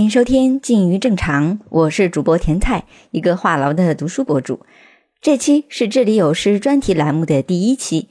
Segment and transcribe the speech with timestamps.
[0.00, 4.60] 欢迎收听《静于正常》，我是主播甜菜，一个话痨的读书博主。
[5.20, 8.08] 这期是这里有诗专题栏目的第一期，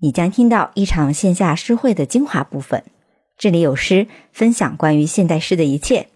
[0.00, 2.84] 你将听到一场线下诗会的精华部分。
[3.38, 6.08] 这里有诗，分享关于现代诗的一切。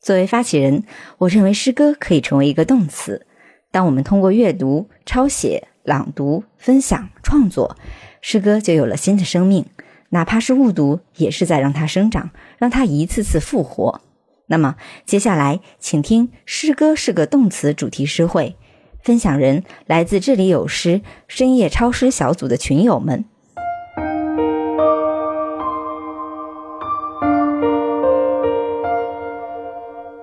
[0.00, 0.84] 作为发起人，
[1.18, 3.26] 我认为诗歌可以成为一个动词。
[3.72, 7.76] 当我们通过阅读、抄写、朗读、分享、创作，
[8.20, 9.66] 诗歌就有了新的生命。
[10.10, 14.00] 哪怕是误读，也是在让它生长，让它一次次复活。
[14.46, 18.56] 那么，接下来请听“诗歌是个动词”主题诗会，
[19.02, 23.24] 分享人来自这里有诗深夜抄诗小组的群友们。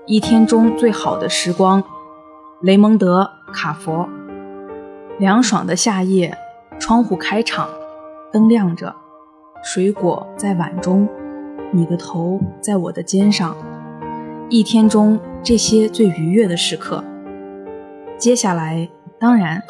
[0.06, 1.84] 一天中最好的时光，
[2.62, 4.10] 雷蒙德·卡佛。
[5.20, 6.36] 凉爽的夏夜，
[6.80, 7.70] 窗户开敞，
[8.32, 8.96] 灯亮着。
[9.62, 11.08] 水果在碗中，
[11.72, 13.56] 你的头在我的肩上，
[14.52, 17.04] 一天中这些最愉悦的时刻。
[18.18, 19.62] 接下来当然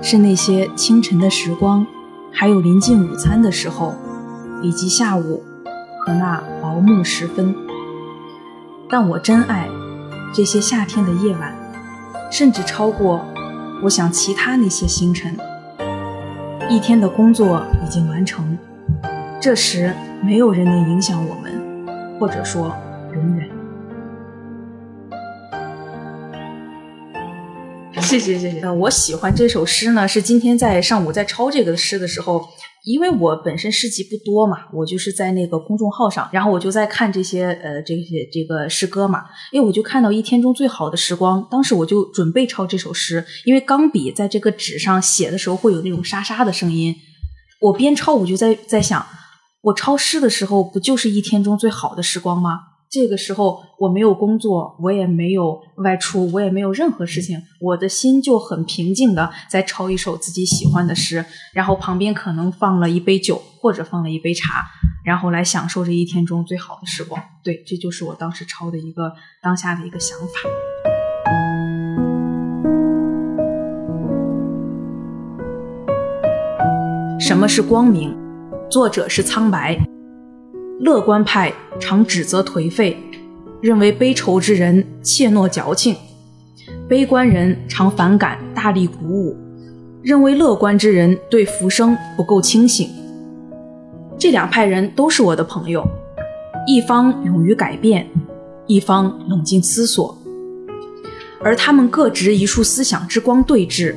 [0.00, 1.84] 是那些清晨的时光，
[2.32, 3.96] 还有临近午餐的时候，
[4.62, 5.42] 以及下午
[5.98, 7.52] 和那薄暮时分。
[8.88, 9.68] 但我真爱
[10.32, 11.52] 这些夏天的夜晚，
[12.30, 13.24] 甚至超过
[13.82, 15.36] 我想其他那些星辰。
[16.70, 18.56] 一天的工作已经完成。
[19.40, 21.52] 这时，没有人能影响我们，
[22.20, 22.72] 或者说
[23.14, 23.48] 永远。
[28.08, 28.60] 谢谢谢谢。
[28.60, 32.42] 呃，我喜欢这首诗呢，是今天在上午在抄这个诗的时候，
[32.86, 46.96] 因为我本身诗集不多嘛，我就是在那个公众号上，然后我就在看这些呃这些这个诗歌嘛，因为我就看到一天中最好的时光，当时我就准备抄这首诗，因为钢笔在这个纸上写的时候会有那种沙沙的声音，
[47.60, 49.06] 我边抄我就在在想。
[49.60, 52.60] 我抄诗的时候，不就是一天中最好的时光吗？
[52.90, 61.22] 这个时候我没有工作，我也没有外出，我也没有任何事情，我的心就很平静的在抄一首自己喜欢的诗，
[61.52, 64.64] 然后旁边可能放了一杯酒或者放了一杯茶，
[65.04, 67.22] 然后来享受这一天中最好的时光。
[67.44, 69.12] 对，这就是我当时抄的一个
[69.42, 70.48] 当下的一个想法。
[77.20, 78.16] 什么是光明？
[78.70, 79.78] 作者是苍白，
[80.80, 82.96] 乐观派常指责颓废，
[83.60, 85.94] 认为悲愁之人怯懦矫情；
[86.88, 89.36] 悲观人常反感大力鼓舞，
[90.02, 92.88] 认为乐观之人对浮生不够清醒。
[94.16, 95.84] 这两派人都是我的朋友，
[96.66, 98.06] 一方勇于改变，
[98.66, 100.16] 一方冷静思索，
[101.40, 103.96] 而他们各执一束思想之光对峙，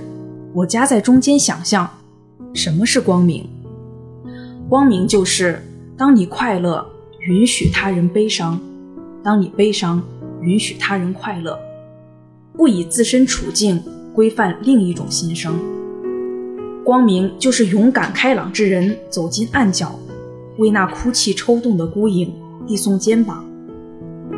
[0.53, 1.88] 我夹在中间想象，
[2.56, 3.47] 什么是光明？
[4.68, 5.62] 光明就是，
[6.01, 6.84] 当你快乐，
[7.28, 8.57] 允许他人悲伤；
[9.23, 10.01] 当你悲伤，
[10.41, 11.56] 允许他人快乐，
[12.53, 13.79] 不以自身处境
[14.11, 15.53] 规范另一种心声。
[16.84, 20.00] 光明就是勇敢开朗之人走进暗角，
[20.57, 22.34] 为那哭泣抽动的孤影
[22.66, 23.45] 递送肩膀；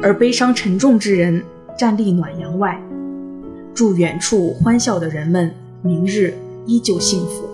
[0.02, 1.42] 而悲伤沉重之人
[1.80, 2.78] 站立暖阳外，
[3.74, 5.50] 祝远处欢笑的人们
[5.82, 6.34] 明日
[6.66, 7.53] 依旧幸福。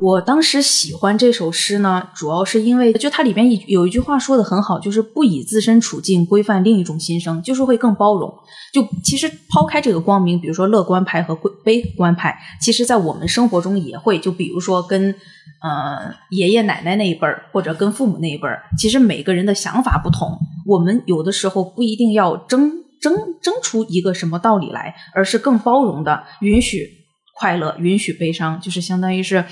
[0.00, 8.32] 我当时喜欢这首诗呢，主要是因为就它里边一有一句话说的很好，就是不以自身处境规范另一种心声，就是会更包容。
[8.72, 15.12] 就其实抛开这个光明，比如说乐观派和悲观派，其实在我们生活中也会，就比如说跟
[15.62, 22.70] 呃爷爷奶奶那一辈儿，或者跟父母那一辈儿，其实每个人的想法不同，我们有的时候不一定要争
[23.00, 26.86] 争争出一个什么道理来，而是更包容的允许
[27.34, 29.44] 快乐，允许悲伤，就是相当于是。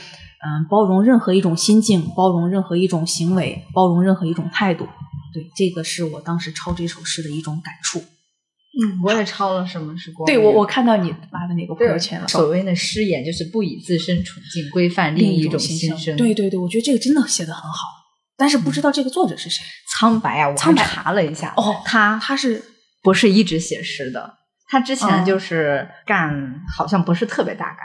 [0.44, 4.86] 嗯，包容任何一种心境，包容任何一种行为，包容任何一种态度。
[5.32, 7.98] 对，这个是我当时抄这首诗的一种感触。
[7.98, 10.26] 嗯，我也抄了什么是光？
[10.26, 12.28] 对我，我看到你发的那个朋友圈了。
[12.28, 16.14] 所谓的诗眼，就是不以自身处境规范另一种心声。
[16.16, 17.88] 对对对，我觉得这个真的写的很好，
[18.36, 19.64] 但是不知道这个作者是谁。
[19.88, 22.62] 苍白啊，我还查了一下，哦，他他是
[23.02, 24.34] 不是一直写诗的？
[24.68, 27.80] 他之前就是干，好像不是特别大嘎。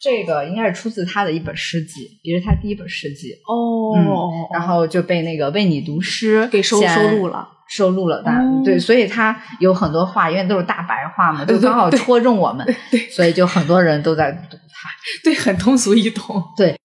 [0.00, 4.30] 这个应该是出自他的一本诗集，也是他第一本诗集哦。
[4.52, 8.22] 然后就被那个为你读诗给收收录了，收录了。
[8.24, 12.64] 但对，所以他有很多话，因为都是大白话嘛，就刚好戳中我们，
[13.10, 14.88] 所以就很多人都在读他。
[15.24, 16.44] 对，很通俗易懂。
[16.56, 16.78] 对，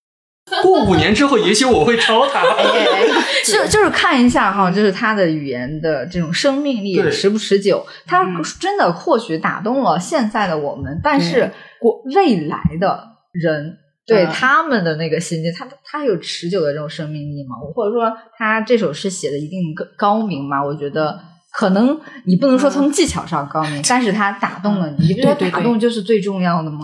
[0.64, 2.42] 过五年之后，也许我会抄他。
[3.46, 7.86] 就就是看一下哈，就是他的语言的这种生命力持不持久。
[8.08, 8.26] 他
[8.60, 11.52] 真的或许打动了现在的我们，但是。
[11.84, 17.56] 过未来的人对呃他们的那个心境，他他有持久的这种生命力吗？
[17.76, 20.64] 或者说他这首诗写的一定高高明吗？
[20.64, 21.20] 我觉得
[21.52, 26.80] 可能你不能说从技巧上高明， 但是他打动了你，你不觉得打动就是最重要的吗？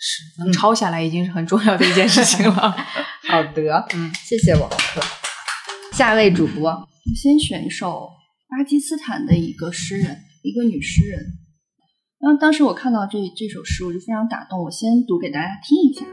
[0.00, 2.74] 是能抄下来已经是很重要的一件事情了。
[3.28, 5.00] 好的，嗯，谢谢王克。
[5.92, 6.86] 下一位主播，我
[7.16, 8.08] 先选一首
[8.48, 11.20] 巴基斯坦的一个诗人，一个女诗人。
[12.20, 14.64] 然后当时我看到这这首诗，我就非常打动。
[14.64, 16.04] 我先读给大家听一下。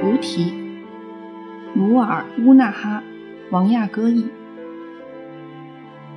[0.00, 0.54] 如题：
[1.74, 3.02] 努尔乌纳哈，
[3.50, 4.28] 王亚歌译。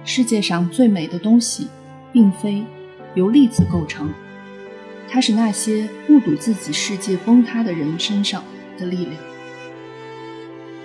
[0.03, 1.67] 世界上最美的东西，
[2.12, 2.63] 并非
[3.15, 4.07] 由粒子构成，
[5.09, 8.44] 它是那些目睹自己世界崩塌的人身上
[8.77, 9.15] 的力量。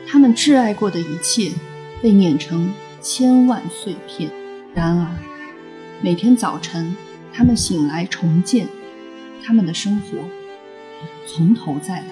[0.06, 1.52] 他们挚爱过的一切，
[2.00, 2.72] 被碾成
[3.08, 4.28] 千万碎片。
[4.74, 5.06] 然而，
[6.02, 6.96] 每天早晨，
[7.32, 8.66] 他们醒来重建
[9.44, 10.18] 他们的生活，
[11.24, 12.06] 从头再来。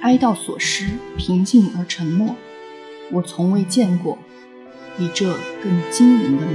[0.00, 2.36] 哀悼所失，平静而沉默。
[3.10, 4.16] 我从未见过
[4.96, 6.52] 比这更惊人的美。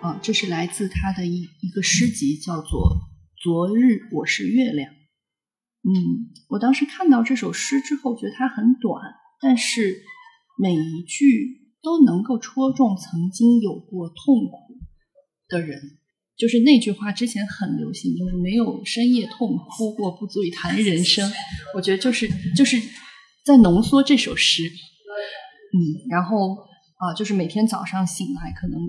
[0.00, 2.96] 啊，这是来自他的一一个诗集，叫做
[3.40, 4.90] 《昨日我是月亮》。
[5.88, 9.00] 嗯，我当时看到这首诗之后，觉得它很短，
[9.40, 10.02] 但是
[10.58, 14.76] 每一句都能够戳中曾经有过痛苦
[15.48, 15.78] 的人。
[16.36, 21.30] 就是那句话之前很流行，就是没有深夜痛哭过，不足以谈人生。
[21.74, 22.76] 我觉得就是就是
[23.44, 24.64] 在浓缩这首诗。
[24.64, 25.78] 嗯，
[26.10, 26.56] 然后
[26.98, 28.80] 啊、就是每天早上醒来，可能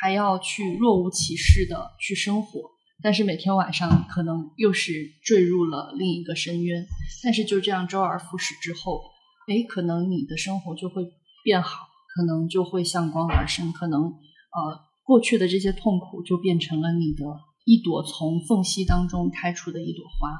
[0.00, 2.71] 还要去若无其事的去生活，
[3.02, 6.86] 但是每天晚上可能又是坠入了另一个深渊。
[7.24, 9.00] 但是就这样周而复始之后，
[9.48, 11.04] 哎，可能你的生活就会
[11.44, 17.24] 变好，可能就会向光而生，可能呃过去的这些痛苦就变成了你的
[17.64, 20.30] 一朵从缝隙当中开出的一朵花。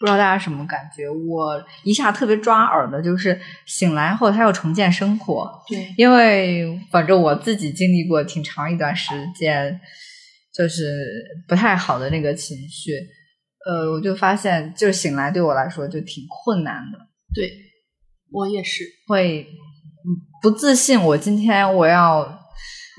[0.00, 1.10] 不知道大家什么感觉？
[1.10, 9.80] 我一下特别抓耳的就是醒来后他要重建生活，对，因为反正我自己经历过挺长一段时间，
[10.58, 10.82] 就是
[11.46, 12.90] 不太好的那个情绪，
[13.64, 16.98] 呃，我就发现就是醒来对我来说就挺困难的，
[17.32, 17.48] 对
[18.32, 20.08] 我也是会嗯
[20.42, 21.00] 不自信。
[21.00, 22.26] 我今天我要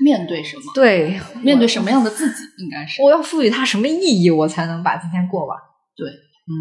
[0.02, 5.58] 面对什么，对面对什么样的自己，应该是我要赋予它什么意义，我才能把今天过完。
[5.94, 6.08] 对。
[6.08, 6.52] 嗯，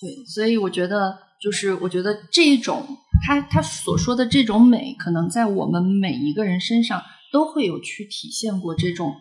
[0.00, 2.84] 对，所以我觉得，就是我觉得这一种
[3.24, 9.14] 他他所说的这种美，可能在我们每一个人身上都会有去体现过这种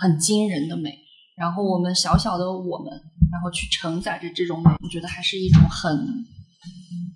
[0.00, 0.98] 很惊人的美。
[1.36, 2.92] 然后我们小小的我们，
[3.30, 6.24] 然后去承载着这种美，我觉得还是一种很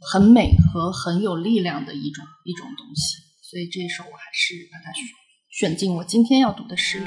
[0.00, 3.16] 很美和很有力量的一种一种东西。
[3.42, 5.04] 所以这首我还是把它选
[5.50, 7.06] 选进我今天要读的诗里。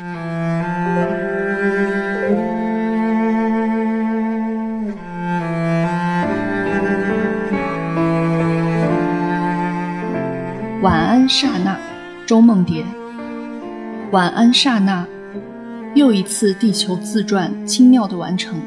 [10.82, 11.80] 晚安，刹那，
[12.28, 12.86] 周梦蝶。
[14.12, 15.08] 晚安，刹那，
[15.96, 18.60] 又一次地球自转轻妙的完成。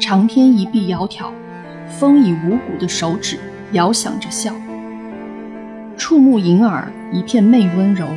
[0.00, 1.30] 长天一臂窈窕，
[1.86, 3.38] 风以无骨的手指
[3.70, 4.52] 摇响着笑。
[5.96, 8.08] 触目盈耳，一片媚温柔。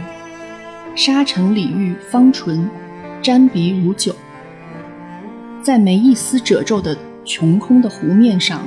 [0.96, 2.68] 沙尘里玉芳唇，
[3.22, 4.16] 沾鼻如酒。
[5.62, 8.62] 在没一丝褶皱的穷空的湖面上，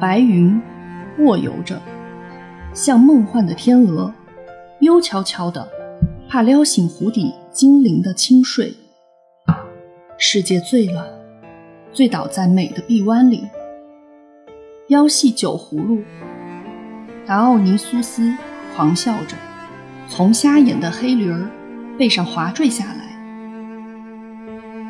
[0.00, 0.60] 白云
[1.20, 1.80] 卧游着。
[2.74, 4.12] 像梦幻的天鹅，
[4.80, 5.68] 幽悄悄的，
[6.28, 8.74] 怕撩醒湖底精灵的轻睡。
[10.20, 11.06] 世界醉了，
[11.92, 13.48] 醉倒在美的臂弯里。
[14.88, 16.02] 腰系酒葫芦，
[17.24, 18.34] 达奥尼苏斯
[18.74, 19.36] 狂笑着，
[20.08, 21.48] 从瞎眼的黑驴儿
[21.96, 23.16] 背上滑坠下来，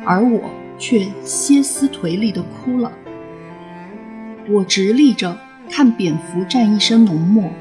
[0.03, 2.91] 而我却歇斯颓厉地哭了。
[4.49, 5.37] 我直立着
[5.69, 7.51] 看蝙蝠蘸一身浓墨。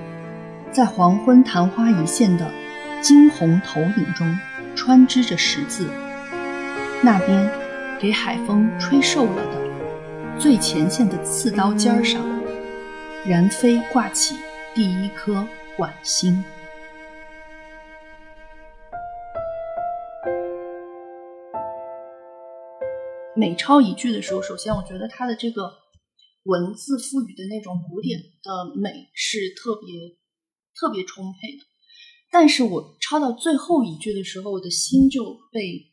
[0.70, 2.50] 在黄昏昙花一现的
[3.02, 4.38] 惊鸿投影中，
[4.74, 5.86] 穿织着十字。
[7.04, 7.50] 那边
[8.00, 12.20] 给海风吹瘦了的最前线的刺刀尖上，
[13.24, 14.34] 燃飞挂起
[14.74, 15.46] 第一颗
[15.78, 16.42] 晚星。
[23.36, 25.72] 每抄一句的时候，首先我觉得它的这个
[26.42, 30.18] 文字赋予的那种古典的美是特别。
[30.80, 31.64] 特别充沛的，
[32.30, 35.87] 但是我抄到最后一句的时候，我的心就被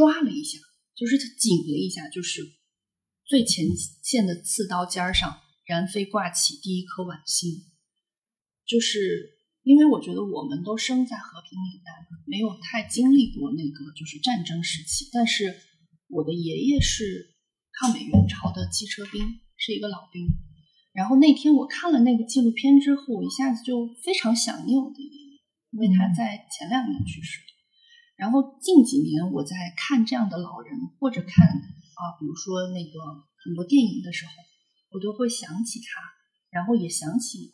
[0.00, 0.58] 抓了一下，
[0.96, 2.40] 就是他紧了一下，就是
[3.26, 3.66] 最前
[4.02, 7.52] 线的刺刀尖上然飞挂起第一颗晚星，
[8.66, 9.28] 就是
[9.62, 11.92] 因为我觉得我们都生在和平年代，
[12.24, 15.10] 没有太经历过那个就是战争时期。
[15.12, 15.54] 但是
[16.08, 17.34] 我的爷爷是
[17.78, 19.20] 抗美援朝的汽车兵，
[19.58, 20.26] 是一个老兵。
[20.94, 27.49] 然后那天我看了那个纪录片之后，我一下子就非常想念我的爷爷，因为他在前两年去世。
[28.20, 33.00] 然后近几年我在看这样的老人，或者看啊，比如说那个
[33.42, 34.32] 很多电影的时候，
[34.92, 36.02] 我都会想起他，
[36.50, 37.50] 然后也想起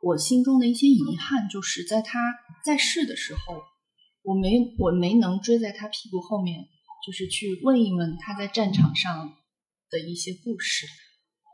[0.00, 2.20] 我心中的一些遗憾，就是在他
[2.64, 3.40] 在世的时候，
[4.22, 6.68] 我没我没能追在他屁股后面，
[7.04, 9.34] 就是去问一问他在战场上
[9.90, 10.86] 的一些故事。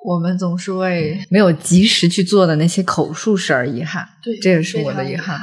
[0.05, 5.40] 我们总是为没有及时去做的那些口述事而遗憾，对，这也是我的遗憾。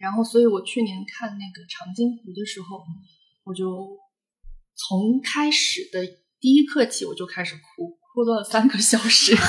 [0.00, 2.80] 然后，所以我去年看那个《长津湖》的时候，
[3.44, 3.86] 我就
[4.74, 6.00] 从开始的
[6.40, 9.36] 第一刻起，我就开始哭，哭了三个小时。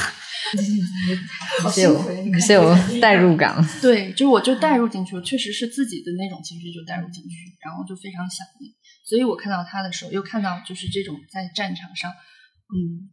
[1.72, 1.96] 是有，
[2.38, 3.56] 是有代入感。
[3.82, 8.74] 对，就我就代入进去了，确实是自己的那种情绪就代入进去，然后就非常想念。
[9.06, 13.08] 所以我看到他的时候，又看到就是这种在战场上，嗯，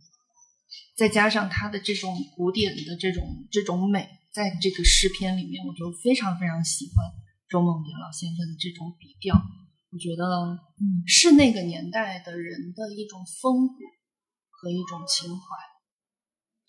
[0.96, 7.06] 再加上他的这种古典的这种这种美，在这个诗篇里面，我就非常非常喜欢。
[7.48, 9.34] 周梦蝶老先生的这种笔调，
[9.90, 10.24] 我觉得，
[10.80, 13.74] 嗯，是那个年代的人的一种风骨
[14.50, 15.44] 和一种情怀。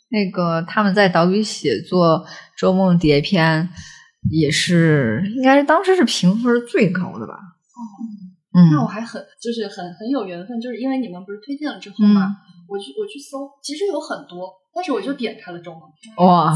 [0.09, 2.25] 那个他们在岛屿写作
[2.57, 3.67] 《周梦蝶篇》，
[4.31, 7.33] 也是应该是当时是评分最高的吧？
[7.33, 7.79] 哦，
[8.57, 16.11] 嗯，那我还很就是很很有缘分，就是因为你们不是推荐了之后嘛，我去我去搜，其实有很多，但是我就点开了周梦蝶。
[16.23, 16.53] 哇。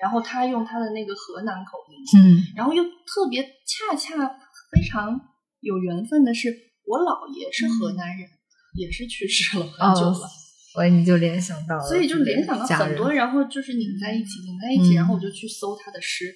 [0.00, 4.28] 然后他用他的那个河南口音，嗯，然后又特别恰恰
[4.70, 5.20] 非常
[5.60, 6.48] 有缘分的是，
[6.84, 8.28] 我姥爷是河南人，
[8.74, 10.28] 也是去世了很久了，
[10.72, 16.32] 所以你就联想到了，所以就联想到很多，然后就是拧在一起，拧在一起，然后我就去搜他的诗，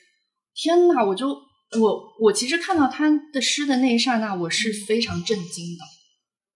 [0.54, 5.84] 天呐，我就我我其实看到他的诗的那一刹那，我是非常震惊的，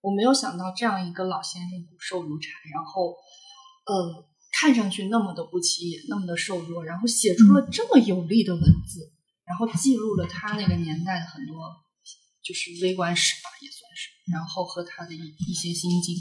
[0.00, 3.14] 我没有想到这样一个老先生骨瘦如柴，然后
[3.86, 4.26] 呃。
[4.58, 9.12] 看上去那么的不起眼，那么的瘦弱，然后写出了这么有力的文字，
[9.44, 11.54] 然后记录了他那个年代的很多
[12.42, 16.16] 就是微观史吧，也算是，然后和他的一一些心境，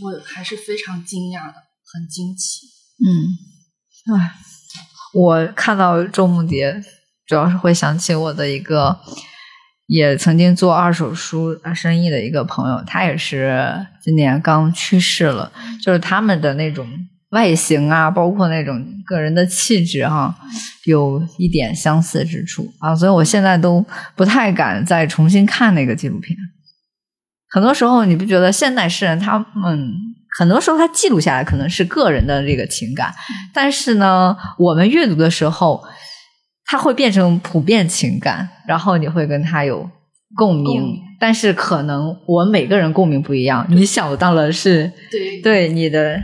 [0.00, 1.54] 我还是非常惊讶的，
[1.92, 2.66] 很惊奇。
[3.04, 4.34] 嗯，哎，
[5.12, 6.82] 我看到周梦蝶，
[7.26, 8.98] 主要是会想起我的一个
[9.88, 16.88] 也曾经做二手书生意的一个朋友，他也是今年刚去世了，就是他们的那种。
[17.34, 20.32] 外形啊，包括那种个人的气质哈，
[20.84, 26.36] 有一点相似之处啊，所以我现在都不太敢再重新看那个纪录片。
[27.50, 29.92] 很多时候，你不觉得现代诗人他们
[30.38, 33.12] 很多时候他记录下来可能是个人的这个情感，
[33.52, 35.82] 但是呢，我们阅读的时候，
[36.66, 39.90] 它会变成普遍情感，然后你会跟他有
[40.36, 41.00] 共鸣。
[41.18, 46.20] 但是可能我们每个人共鸣不一样，你想到了是对对你的。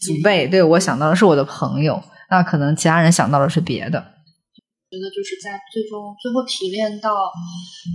[0.00, 3.98] 祖辈对我想到的是我的朋友，那可能其他人想到的是别的。
[4.90, 7.30] 觉得就是在最终最后提炼到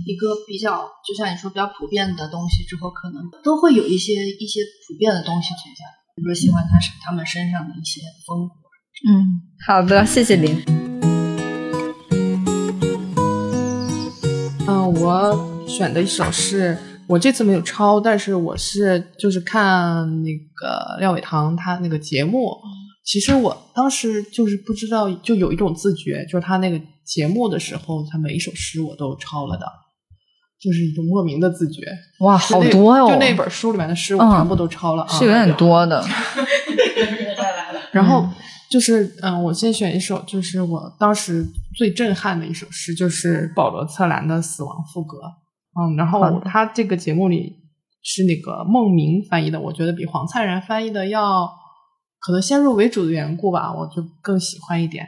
[0.06, 5.84] 一个比较，就像你说比较普遍的东西之后，可能都会有一些一些普遍的东西存在。
[6.16, 8.54] 比如说喜欢他身他们身上的一些风格。
[9.10, 10.64] 嗯，好的，谢谢您。
[14.66, 16.78] 嗯，我选的一首是。
[17.08, 22.56] 我这次没有抄，但是我是就是看那个廖伟棠他那个节目，
[23.04, 29.64] 其实我当时就是不知道，就有一种自觉，就是他那个节目的时候，他每一首诗我都抄了的，
[30.60, 31.82] 就是一种莫名的自觉。
[32.20, 33.08] 哇，好多哟！
[33.08, 36.04] 就那本书里面的诗，我全部都抄了，是有点多的。
[37.92, 38.28] 然后
[38.68, 41.46] 就是嗯，我先选一首，就是我当时
[41.76, 45.18] 最震撼的一首诗，就是保罗·策兰的《死亡赋格》。
[45.78, 47.54] 嗯，然后他这个节目里
[48.02, 51.46] 是那个孟明翻译的，我觉得比黄灿然翻译的要
[52.18, 55.06] 可能先入为主的缘故吧，我就更喜欢一点。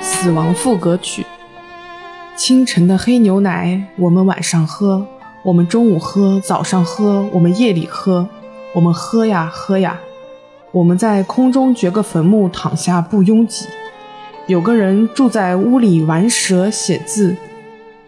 [0.00, 1.26] 死亡赋格曲，
[2.36, 5.04] 清晨的黑牛奶，我们晚上喝。
[5.44, 8.28] 我们中午喝，早上喝，我们夜里喝，
[8.72, 9.98] 我们喝呀喝呀。
[10.70, 13.66] 我们在空中掘个坟墓，躺下不拥挤。
[14.46, 17.36] 有个人住在屋里玩蛇写字，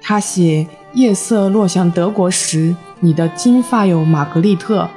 [0.00, 4.88] 他写夜色落向德国时，你的金发有玛格丽特。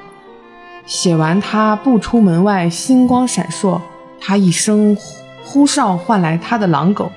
[0.85, 3.81] 写完他不出门外，星光闪烁，
[4.21, 4.95] 他一声
[5.43, 7.11] 呼哨唤来他的狼狗。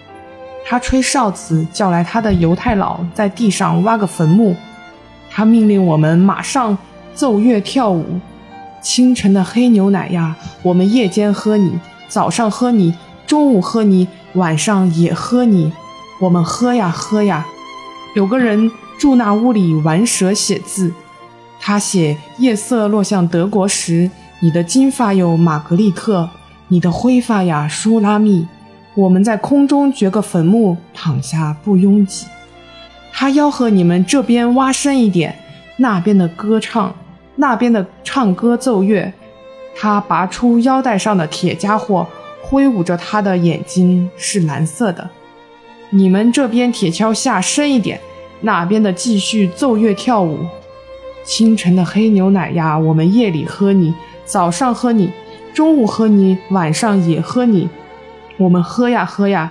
[0.65, 4.57] 他吹哨子叫来他的犹太佬，在地上挖个坟墓。
[5.31, 6.77] 他命令我们马上
[7.15, 8.21] 奏乐跳舞。
[8.83, 12.95] 清晨的黑牛奶呀，我们夜间喝你，早上喝你，
[13.27, 15.73] 中午喝你，晚上也喝你。
[16.21, 17.47] 我们喝呀喝呀。
[18.15, 20.93] 有个人住那屋里玩蛇写字，
[21.61, 24.11] 他写夜色落向德国时，
[24.41, 26.29] 你的金发有玛格丽特，
[26.69, 28.49] 你的灰发呀舒拉密。
[28.95, 32.27] 我们在空中掘个坟墓，躺下不拥挤。
[33.13, 35.39] 他吆喝你们这边挖深一点，
[35.77, 36.95] 那边的歌唱。
[37.37, 39.13] 那边的唱歌奏乐，
[39.75, 42.07] 他拔出腰带上的铁家伙，
[42.43, 45.09] 挥舞着他的眼睛是蓝色的。
[45.89, 47.99] 你们这边铁锹下深一点，
[48.43, 50.47] 那边的继续奏乐跳舞。
[51.25, 55.11] 清晨的黑牛奶呀，我们夜里喝你，早上喝你，
[55.55, 57.69] 中午喝你，晚上也喝你。
[58.37, 59.51] 我们喝呀喝呀。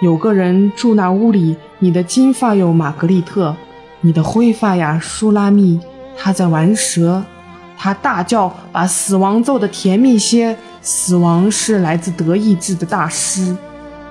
[0.00, 3.56] 有个人住那屋里，你的金发有玛格丽特，
[4.00, 5.80] 你的灰发呀舒拉密。
[6.16, 7.24] 他在玩蛇，
[7.76, 10.56] 他大叫，把死亡奏得甜蜜些。
[10.80, 13.56] 死亡是来自德意志的大师。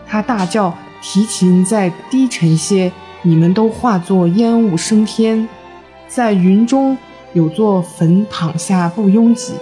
[0.06, 2.91] 他大叫，提琴再低沉些。
[3.22, 5.48] 你们都化作烟雾升天，
[6.10, 6.98] 在云中
[7.32, 9.53] 有座坟，躺下不拥挤。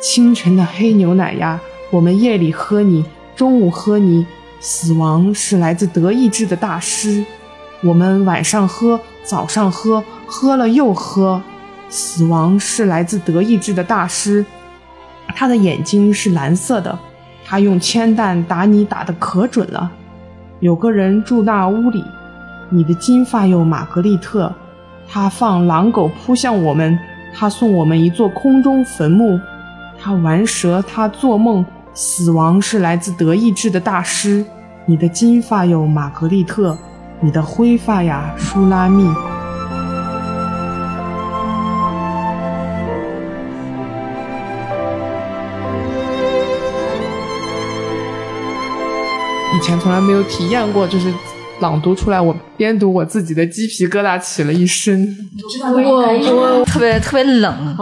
[0.00, 3.04] 清晨的黑牛奶呀，我们夜里喝你，
[3.36, 4.26] 中午喝你。
[4.66, 7.22] 死亡是来自德意志的大师。
[7.82, 11.42] 我们晚上喝，早上喝，喝了又喝。
[11.90, 14.42] 死亡是来自德意志的大师，
[15.36, 16.98] 他的眼睛是蓝色的，
[17.44, 19.92] 他用铅弹打你打得可准了。
[20.60, 22.02] 有个人住那屋里，
[22.70, 24.50] 你的金发有玛格丽特，
[25.06, 26.98] 他放狼狗扑向我们，
[27.34, 29.38] 他送我们一座空中坟墓，
[30.00, 31.62] 他玩蛇，他做梦。
[31.96, 34.44] 死亡是来自德意志的大师，
[34.84, 36.76] 你的金发有玛格丽特，
[37.20, 39.08] 你的灰发呀舒拉密。
[49.56, 51.14] 以前从来没有体验过，就是
[51.60, 55.16] 朗读出来，我边读我自己的鸡皮疙瘩起了一身。
[55.62, 57.76] 我我特别特别冷，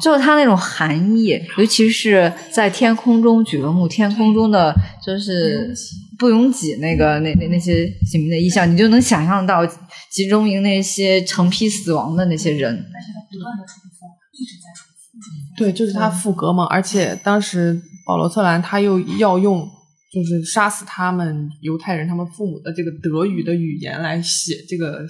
[0.00, 5.74] 就是它那种寒意，尤其是在天空中举个目，天空中的就是
[6.18, 9.66] 不拥挤那个那那那些景明的意象，你就能想象到
[10.10, 12.74] 集中营那些成批死亡的那些人。
[12.76, 15.56] 不断的重复，一直在重复。
[15.58, 19.68] 对，就是他赋格嘛，而且当时保罗·策兰他又要用。
[20.16, 25.06] 就是杀死他们犹太人他们父母的这个德语的语言来写这个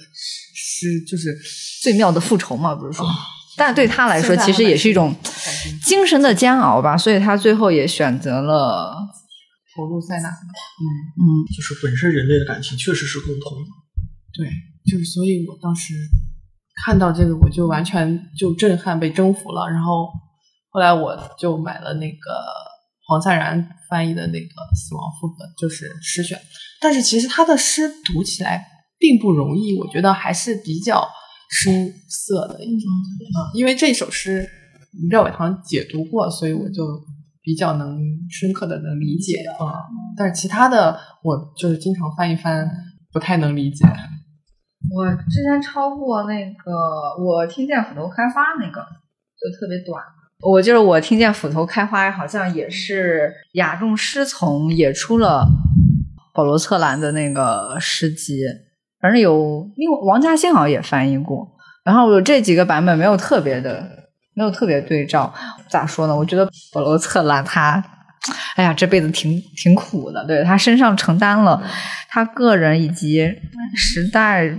[0.53, 1.33] 诗，就是
[1.81, 3.07] 最妙的复仇嘛，不是说？
[3.55, 5.15] 但对他来说，其实也是一种
[5.81, 6.97] 精神的煎熬吧。
[6.97, 8.97] 所以他最后也选择了
[9.77, 10.27] 投入塞纳。
[10.27, 10.83] 嗯
[11.15, 11.23] 嗯，
[11.55, 13.69] 就是本身人类的感情确实是共通的。
[14.33, 14.49] 对，
[14.91, 15.93] 就是所以我当时
[16.83, 19.69] 看到这个，我就完全就震撼被征服了。
[19.69, 20.09] 然后
[20.67, 22.66] 后来我就买了那个。
[23.07, 26.37] 黄灿然翻译的那个《死亡副本》就是诗选，
[26.81, 28.65] 但是其实他的诗读起来
[28.99, 31.07] 并不容易，我觉得还是比较
[31.49, 32.91] 生涩的一种。
[32.91, 34.45] 嗯，因为这首诗
[35.09, 36.83] 廖伟棠解读过，所以我就
[37.41, 37.97] 比较能
[38.29, 39.87] 深刻的能理解啊。
[40.17, 42.69] 但是其他的我就是经常翻一翻，
[43.13, 43.85] 不太能理解。
[44.89, 46.71] 我之前抄过那个，
[47.23, 50.03] 我听见很多开花那个，就特别短。
[50.41, 55.47] 我就是我听见斧头开花，好像也是雅众诗丛也出了
[56.33, 58.43] 保罗策兰的那个诗集，
[59.01, 61.47] 反正有另外王家欣好像也翻译过。
[61.83, 63.83] 然后有这几个版本没有特别的，
[64.35, 65.33] 没有特别对照。
[65.67, 66.15] 咋说呢？
[66.15, 67.83] 我觉得保罗策兰他，
[68.55, 71.63] 哎呀，这辈子挺挺苦的，对他身上承担了
[72.09, 73.27] 他个人以及
[73.75, 74.55] 时代。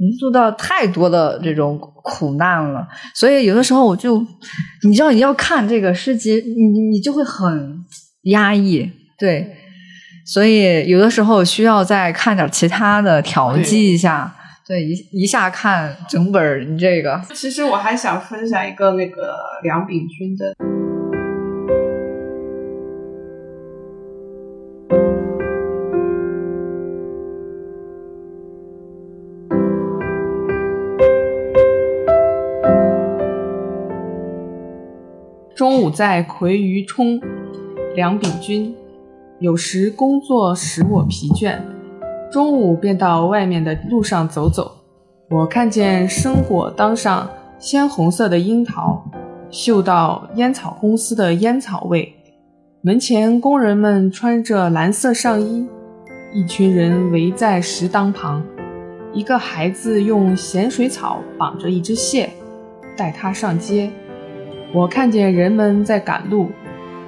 [0.00, 4.24] 你做到太多的这种苦难了，所以有的时候我就，
[4.84, 7.84] 你知道你要看这个诗集，你你就会很
[8.22, 9.56] 压抑，对，
[10.24, 14.32] 所以有的时候需要再看点其他的调剂一下，
[14.66, 17.20] 对，一一下看整本你这个。
[17.34, 19.34] 其实我还想分享一个那个
[19.64, 20.77] 梁秉钧的。
[35.58, 37.20] 中午在葵鱼冲，
[37.96, 38.72] 梁秉钧。
[39.40, 41.58] 有时工作使我疲倦，
[42.30, 44.70] 中午便到外面的路上走走。
[45.28, 49.04] 我看见生果当上鲜红色的樱桃，
[49.50, 52.14] 嗅到烟草公司的烟草味。
[52.80, 55.66] 门前工人们穿着蓝色上衣，
[56.32, 58.44] 一群人围在石当旁，
[59.12, 62.30] 一个孩子用咸水草绑着一只蟹，
[62.96, 63.90] 带它上街。
[64.70, 66.52] 我看见人们在赶路，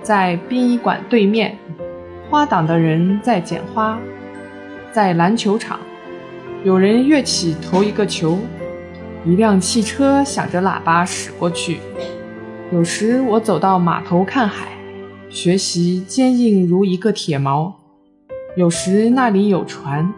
[0.02, 1.58] 在殡仪馆对面，
[2.28, 3.98] 花档的人在捡花，
[4.90, 5.78] 在篮球场，
[6.64, 8.38] 有人跃起投一个球，
[9.26, 11.80] 一辆汽车响着喇叭驶过去。
[12.72, 14.68] 有时我走到码头看海，
[15.28, 17.70] 学习坚硬如一个铁锚。
[18.56, 20.10] 有时那里有船，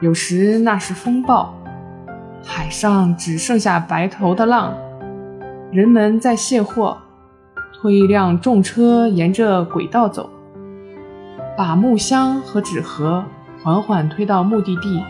[0.00, 1.54] 有时那是风暴，
[2.44, 4.76] 海上只剩下白头的浪。
[5.72, 6.96] 人们在卸货，
[7.74, 10.30] 推一辆重车沿着轨道走，
[11.58, 13.24] 把木箱和纸盒
[13.62, 15.02] 缓缓推到目的地。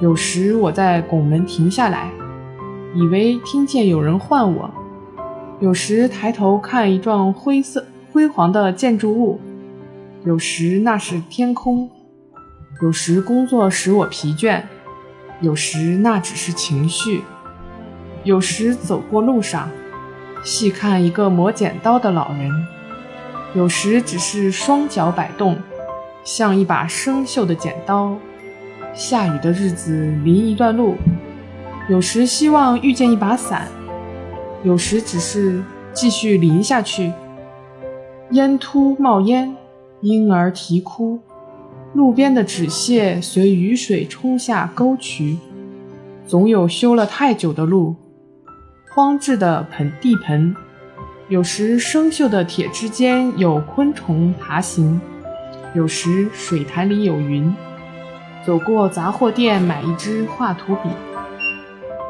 [0.00, 2.10] 有时我在拱门停下来，
[2.94, 4.68] 以为听见有人唤我；
[5.60, 9.40] 有时抬头看一幢灰色辉煌的建筑物，
[10.24, 11.88] 有时那是天空；
[12.82, 14.62] 有时工作使我疲倦，
[15.40, 17.22] 有时那只是情绪。
[18.22, 19.70] 有时走过路上，
[20.44, 22.50] 细看一个磨剪刀的老人；
[23.54, 25.56] 有时只是双脚摆动，
[26.22, 28.14] 像一把生锈的剪刀。
[28.92, 30.96] 下雨的日子淋一段路，
[31.88, 33.68] 有时希望遇见一把伞，
[34.64, 35.62] 有时只是
[35.94, 37.12] 继续淋下去。
[38.32, 39.56] 烟突冒烟，
[40.02, 41.18] 婴儿啼哭，
[41.94, 45.38] 路边的纸屑随雨水冲下沟渠，
[46.26, 47.96] 总有修了太久的路。
[48.92, 50.54] 荒置的盆地盆，
[51.28, 55.00] 有时生锈的铁枝间有昆虫爬行，
[55.74, 57.54] 有时水潭里有云。
[58.44, 60.88] 走过杂货店买一支画图笔，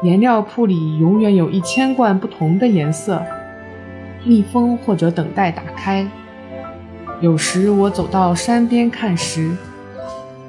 [0.01, 3.21] 颜料铺里永远有一千罐不同的颜色，
[4.25, 6.09] 密封或者等待打开。
[7.19, 9.55] 有时我走到山边看石，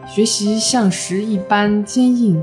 [0.08, 2.42] 学习像石一般坚硬，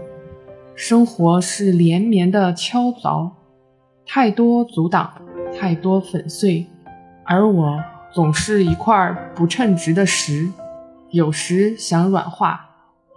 [0.75, 3.31] 生活是连绵的敲凿。
[4.11, 5.13] 太多阻挡，
[5.55, 6.65] 太多粉碎，
[7.23, 7.79] 而我
[8.11, 10.49] 总是一块不称职的石，
[11.11, 12.59] 有时想软化，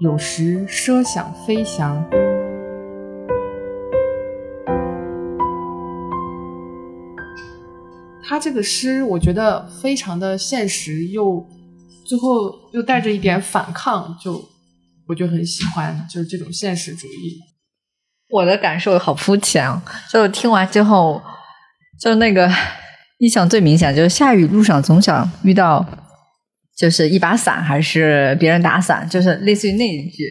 [0.01, 2.05] 有时奢想飞翔。
[8.23, 11.49] 他这个诗，我觉得非常的现实，又
[12.05, 14.45] 最后又带着一点反抗，就
[15.09, 17.52] 我就很喜欢，就是这种现实主义。
[18.33, 21.21] 我的感受好肤浅哦，就听完之后，
[22.01, 22.51] 就那个
[23.19, 25.87] 印象最明显，就是下雨路上总想遇到，
[26.75, 30.25] 就是一把伞还是别人打伞，就是类似于那一句，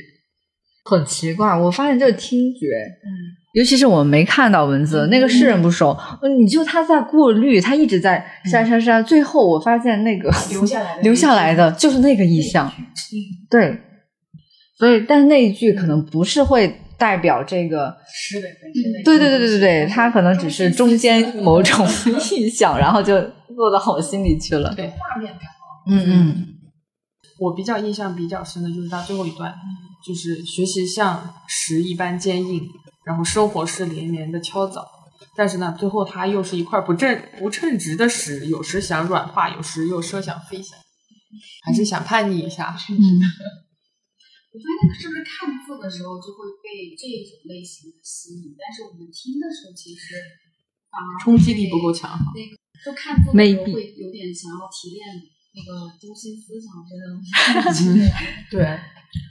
[0.84, 1.56] 很奇怪。
[1.56, 2.66] 我发现这个听觉，
[3.06, 3.08] 嗯，
[3.54, 5.96] 尤其是我没看到文字，那个诗人不熟，
[6.40, 12.82] 你就他在过滤，他一直在删删删，最后我发现那个留下来的 留下来的就是那个意象，嗯，
[13.48, 13.80] 对，
[14.80, 16.80] 所以但是那一句可能不是会。
[17.02, 21.84] 代表这个诗的本身的，对对对对对对，它可能只是中间某种
[22.32, 23.16] 印象，然后就
[23.56, 24.72] 落到我心里去了。
[24.76, 25.42] 对，画面感。
[25.88, 26.48] 嗯嗯，
[27.40, 29.52] 我比较印象比较深的就是他最后一段，
[30.06, 32.62] 就是学习像石一般坚硬，
[33.04, 34.86] 然后生活是连绵的敲凿，
[35.36, 40.78] 但是呢，最后它又是一块不正不称职的石，有时想软化，有时又奢想飞翔，
[41.66, 42.76] 还是想叛逆一下。
[42.90, 42.96] 嗯。
[44.52, 50.20] 我发现是不是看字的时候就会被这种类型的吸引，但是我们听的时候其实
[50.92, 52.20] 反而冲击力不够强。
[52.36, 55.08] 那个就看字的时候会有点想要提炼
[55.56, 57.16] 那个中心思想这种。
[58.52, 58.60] 对，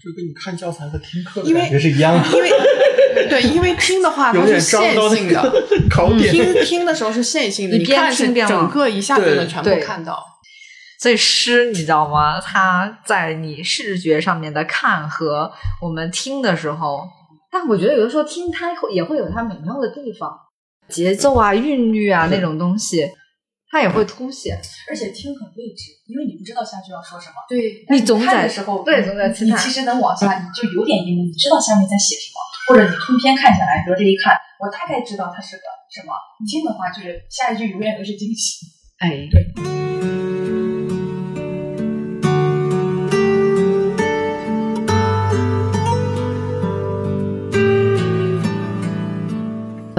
[0.00, 2.24] 就跟你看教材和听课的感觉是一样的。
[2.32, 2.48] 因为
[3.28, 5.68] 对，因为听的话它是线性的，
[6.30, 10.24] 听听的时候是线性的，你看是整个一下就能全部看到。
[11.00, 12.38] 所以诗，你知道吗？
[12.38, 17.08] 它在你视觉上面的看和我们听的时候，
[17.50, 20.30] 但我觉得有的时候听它也会有它美妙的地方，
[20.88, 23.08] 节奏啊、韵律啊那种东西，
[23.70, 24.60] 它也会凸显。
[24.90, 27.36] 而且听很未知，因为你不知道下句要说什么。
[27.48, 32.36] 对，你总在的时候，对，总在你其实能往下，你就有点因为你知道下面在写什么，
[32.68, 36.12] 或者你通篇看下来，比如这一看，我大概知道它是个什么。
[36.38, 38.66] 你听的话，就是下一句永远都是惊喜。
[38.98, 39.79] 哎，对。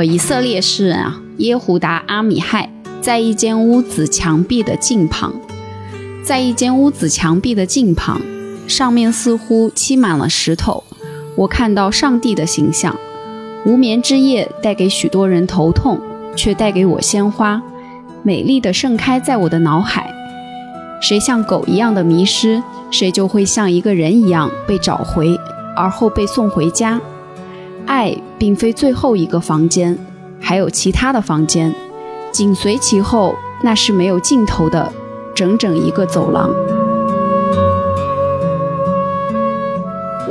[0.04, 2.70] 以色列诗人啊，耶胡达阿米亥
[3.02, 5.34] 在一间屋子墙壁的近旁，
[6.24, 8.22] 在一间屋子墙壁的近旁，
[8.68, 10.84] 上面似乎漆满了石头。
[11.36, 12.96] 我看到上帝的形象。
[13.64, 16.00] 无眠之夜带给许多人头痛，
[16.36, 17.62] 却带给我鲜花，
[18.24, 20.12] 美丽的盛开在我的脑海。
[21.00, 25.38] 谁像狗一样的迷失，谁就会像一个人一样被找回，
[25.76, 27.00] 而后被送回家。
[27.86, 29.96] 爱并非最后一个房间，
[30.40, 31.72] 还有其他的房间，
[32.32, 34.92] 紧随其后，那是没有尽头的
[35.36, 36.50] 整整一个走廊。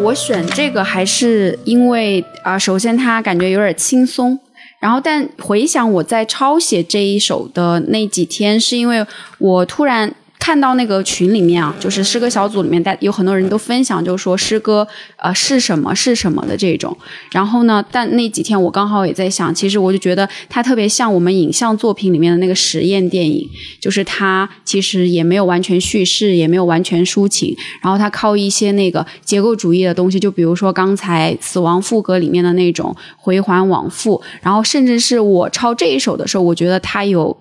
[0.03, 4.37] 我选这个还是因为啊、首先它感觉有点轻松，
[4.81, 9.07] 然后但回想我在抄写这一首的那几天，是因为
[9.39, 10.13] 我突然。
[10.41, 16.97] 看到那个群里面啊，就是诗歌小组里面，大有很多人都分享，就是说诗歌呃是什么是什么的这种。
[17.31, 23.47] 然后呢，但那几天我刚好也在想，其实我就觉得它特别像我们影像作品里面的那个实验电影，
[23.79, 37.37] 就是它其实也没有完全叙事，也没有完全抒情，然后它靠一些那个结构主义的东西，就比如说刚才《死亡赋格》里面的那种回环往复，然后甚至是我抄这一首的时候，我觉得它有。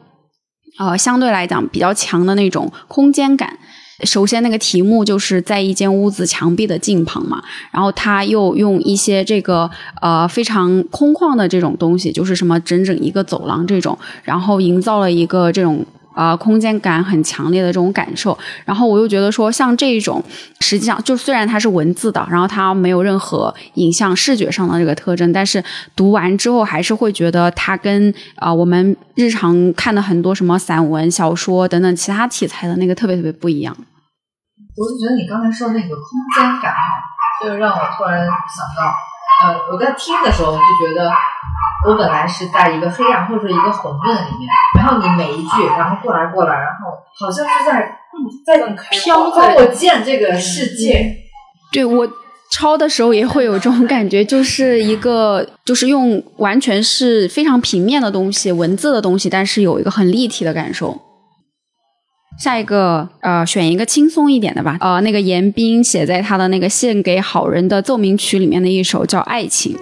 [0.79, 3.59] 呃，相对来讲比较强的那种空间感。
[4.03, 9.69] 首先，那个题目就是在一间屋子墙壁的近旁嘛，然后他又用一些这个
[10.01, 15.85] 呃非常空旷的这种东西，就是什么整整一个走廊这种，然后营造了一个这种。
[16.19, 20.21] 啊、空间感很强烈的这种感受，然后我又觉得说，像这种，
[20.59, 25.63] 实际上就虽然它是文字的，然后它没有任何影像视觉上的这个特征，但是
[25.95, 33.73] 读完之后还是会觉得它跟啊、我们日常看的很多什么散文、小说等等其他题材的那个特别特别不一样。
[34.75, 36.05] 我就觉得你刚才说那个空
[36.35, 36.79] 间感哈，
[37.41, 38.91] 就让我突然想到，
[39.47, 41.09] 呃，我在听的时候就觉得，
[41.87, 47.95] 我本来是在一个黑暗或者一个混沌里面，然后你每一句，然后过来过来，然后好像是在
[48.45, 51.15] 在飘在我见这个世界。
[51.71, 52.05] 对我
[52.51, 60.99] 抄的时候也会有这种感觉，就是一个就是用完全是非常平面的东西，文字的东西，但是有一个很立体的感受。
[62.37, 64.77] 下一个，呃，选一个轻松一点的吧。
[64.81, 69.75] 呃，那个严彬写在他的那个《献给好人的奏鸣曲》里面的一首叫《爱情》。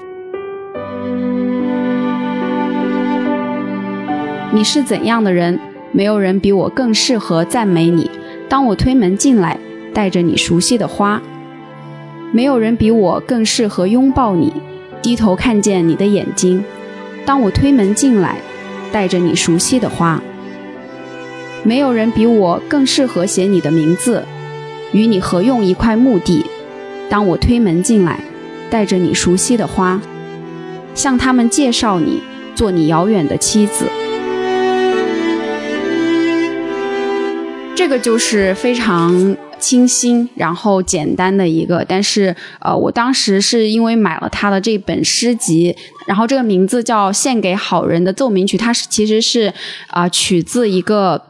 [4.53, 5.60] 你是怎样的人？
[5.91, 8.10] 没有人比我更适合赞美你。
[8.47, 9.57] 当我推门进来，
[9.93, 11.21] 带着你熟悉的花。
[12.31, 14.53] 没有人比我更适合拥抱你，
[15.01, 16.63] 低头看见你的眼睛。
[17.25, 18.38] 当我推门进来，
[18.89, 20.21] 带着你熟悉的花。
[21.63, 24.23] 没有人比我更适合写你的名字，
[24.93, 26.45] 与你合用一块墓地。
[27.10, 28.21] 当我推门进来，
[28.69, 30.01] 带着你熟悉的花，
[30.95, 32.21] 向他们介绍你，
[32.55, 33.86] 做你遥远的妻子。
[37.77, 45.75] 这个就是非常清新，然后简单的一个，但是呃，我当时是因为买了他的这本诗集，
[46.07, 49.53] 然后这个名字叫《献给好人的奏鸣曲》，它是其实是
[49.89, 51.21] 啊、取自一个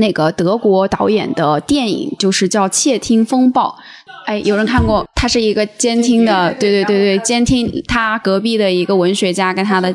[0.00, 3.78] 那个德国导演的电影，就是叫《窃听风暴》。
[4.26, 5.06] 哎，有人看过？
[5.14, 9.90] 他是一个监听的，对对对对，监听他隔壁的一个文学家跟他的，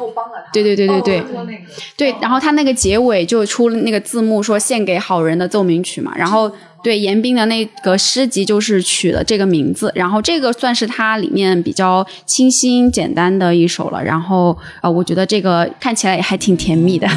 [0.52, 1.24] 对对对对对，
[1.96, 6.12] 对，然后他那个结尾就出了那个字幕，说献给好人的奏鸣曲嘛。
[6.18, 6.52] 然后
[6.84, 14.04] 对严彬的那个诗集就是取了这个名字，然后这个算是他里面比较清新简单的一首了。
[14.04, 17.08] 然后呃，我觉得这个看起来也还挺甜蜜的。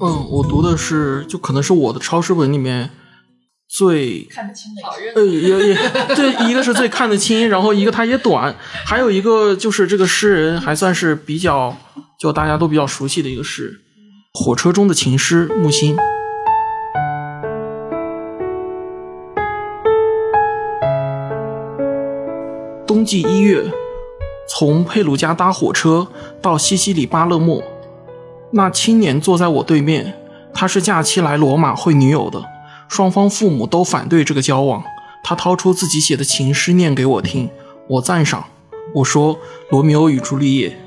[0.00, 2.90] 嗯，我读的是，就可能是我的抄诗本里面
[3.68, 4.82] 最看得清的
[5.14, 5.74] 呃，也也
[6.14, 8.54] 对，一个是最看得清，然后一个它也短，
[8.86, 11.76] 还有一个就是这个诗人还算是比较
[12.18, 13.80] 就大家都比较熟悉的一个诗，
[14.38, 15.96] 《火车中的情诗》木心。
[22.86, 23.70] 冬季一月，
[24.48, 26.08] 从佩鲁加搭火车
[26.40, 27.62] 到西西里巴勒莫，
[28.52, 30.14] 那青年坐在我对面，
[30.54, 32.42] 他是假期来罗马会女友的。
[32.88, 34.82] 双方父母都反对这个交往。
[35.22, 37.50] 他掏出自己写的情诗念给我听，
[37.86, 38.44] 我赞赏。
[38.94, 40.78] 我说：“罗密欧与朱丽叶，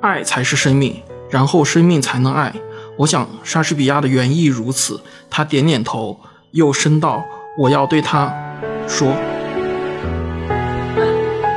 [0.00, 2.52] 爱才是生命，然后生命才能爱。”
[2.98, 5.00] 我想莎士比亚的原意如此。
[5.30, 6.18] 他点点头，
[6.50, 7.24] 又声道
[7.60, 8.34] ：“我要对他
[8.88, 9.14] 说。”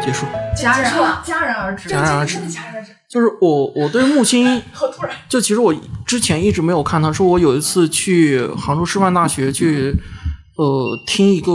[0.06, 0.27] 结束。
[0.56, 2.96] 戛然戛然而止，戛然而止戛然而止。
[3.08, 9.94] 就是我，我对木心，好突然，就其实我之前一直没有看他，说我有一次去杭州师范大学去，
[10.56, 11.52] 呃，听一个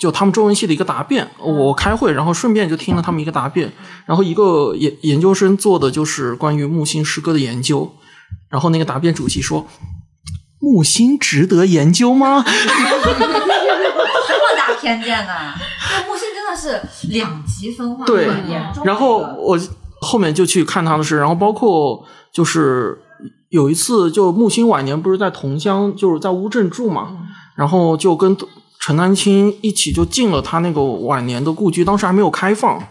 [0.00, 3.72] 就他们中文系的一个答辩，我开会，然后顺便就听了他们一个答辩，
[4.06, 7.96] 然后一个研研究生做的就是关于木心诗歌的研究，
[8.48, 9.66] 然后那个答辩主席说，
[10.60, 12.44] 木心值得研究吗？
[14.28, 15.32] 这么大偏见呢？
[16.60, 18.84] 是两极分化，对很严重。
[18.84, 19.58] 然后我
[20.00, 22.98] 后面就去看他的诗，然后包括就是
[23.48, 27.16] 有一次，就木心晚年不是在桐乡，就是在乌镇住嘛，
[27.56, 28.36] 然后就跟
[28.78, 32.82] 陈丹青一起就进了他那个晚年的故居，当时还没有开放，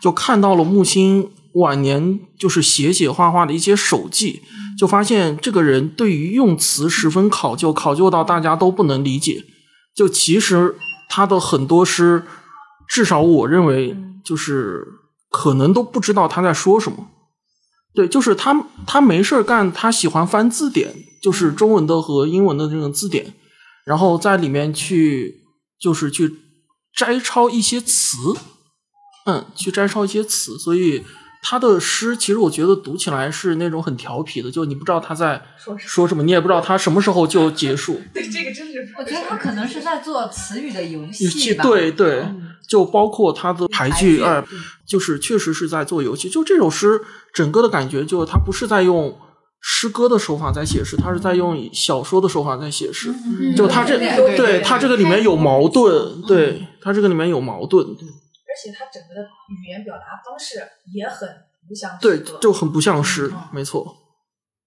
[0.00, 4.42] 就看到了木心晚年就是写写画画的一些手迹，
[4.78, 9.44] 就发现这个人对于用词十分考究，考究到大家都不能理解。
[9.94, 10.76] 就其实
[11.08, 12.22] 他的很多诗，
[12.92, 14.86] 至少我认为就是
[15.30, 17.08] 可能都不知道他在说什么。
[17.94, 23.32] 对，就是他他没事儿干，他喜欢翻字典，就是中文的和英文的这种字典，
[23.86, 25.42] 然后在里面去
[25.80, 26.36] 就是去
[26.94, 28.18] 摘抄一些词，
[29.24, 31.02] 嗯，去摘抄一些词，所以
[31.44, 35.42] 他的诗其实我觉得读起来是那种很调皮的，就你不知道他在
[35.76, 38.00] 说什么你也不知道他什么时候就结束。
[38.14, 41.64] 对这个真是，我觉得他可能是在做词语的游游戏戏吧。
[41.64, 42.24] 对对，
[42.68, 44.42] 就包括他的排排句，句哎，
[44.86, 46.30] 就是确实是在做游戏。
[46.30, 47.00] 就这首诗
[47.34, 49.18] 整个的感觉，就他不是在用
[49.60, 53.12] 诗歌的手法在写诗，他是在用小说的手法在写诗。
[53.56, 57.84] 就他这对对对他这个里面有矛盾，对他这个里面有矛盾，
[58.52, 60.62] 而且他整个的语言表达方式
[60.92, 61.26] 也很
[61.66, 63.96] 不像诗对，就很不像诗，没错。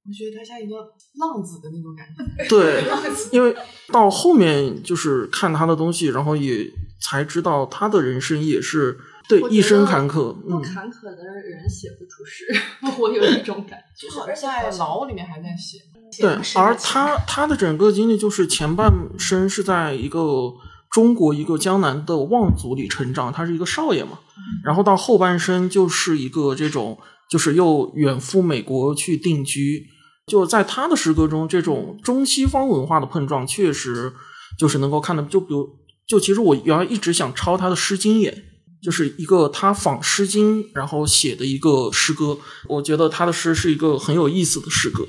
[0.07, 0.75] 我觉得他像一个
[1.19, 2.23] 浪子的那种感觉。
[2.47, 2.83] 对，
[3.31, 3.55] 因为
[3.91, 6.71] 到后面就是看他的东西，然后也
[7.01, 12.45] 才知道他的人生也是对一生坎坷，坎坷的人写不出诗，
[13.01, 14.07] 我有一种感觉。
[14.07, 15.79] 就是而且在牢里面还在写，
[16.21, 20.53] 对，而他他的整个经历就是前半生是在一个
[20.91, 24.19] 中国一个江南的望族里成长，他是一个少爷嘛，
[24.63, 26.97] 然后到后半生就是一个这种
[27.29, 29.87] 就是又远赴美国去定居，
[30.27, 34.13] 就在他的诗歌中，这种中西方文化的碰撞确实
[34.57, 35.67] 就是能够看到，就比如
[36.07, 38.45] 就其实我原来一直想抄他的《诗经》也。
[38.83, 42.37] 就是一个他仿《诗经》然后写的一个诗歌，
[42.69, 45.03] 我觉得他的诗是一个很有意思的诗歌。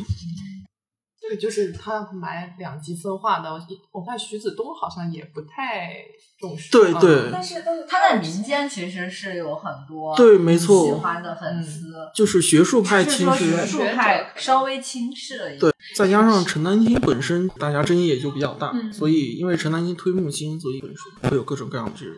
[1.29, 3.61] 对，就是他买两极分化的。
[3.93, 6.05] 我看徐子东好像也不太
[6.39, 6.69] 重视。
[6.69, 15.61] 嗯对对但是但是他在民间其实是有很多对没错喜欢的粉丝，就是学术派其实学术派稍微轻视了一点。
[15.61, 20.81] 对，再加上陈丹青本身大家争议也就比较大，嗯所以因为陈丹青推木心，所以
[21.29, 22.15] 会有各种各样的这种。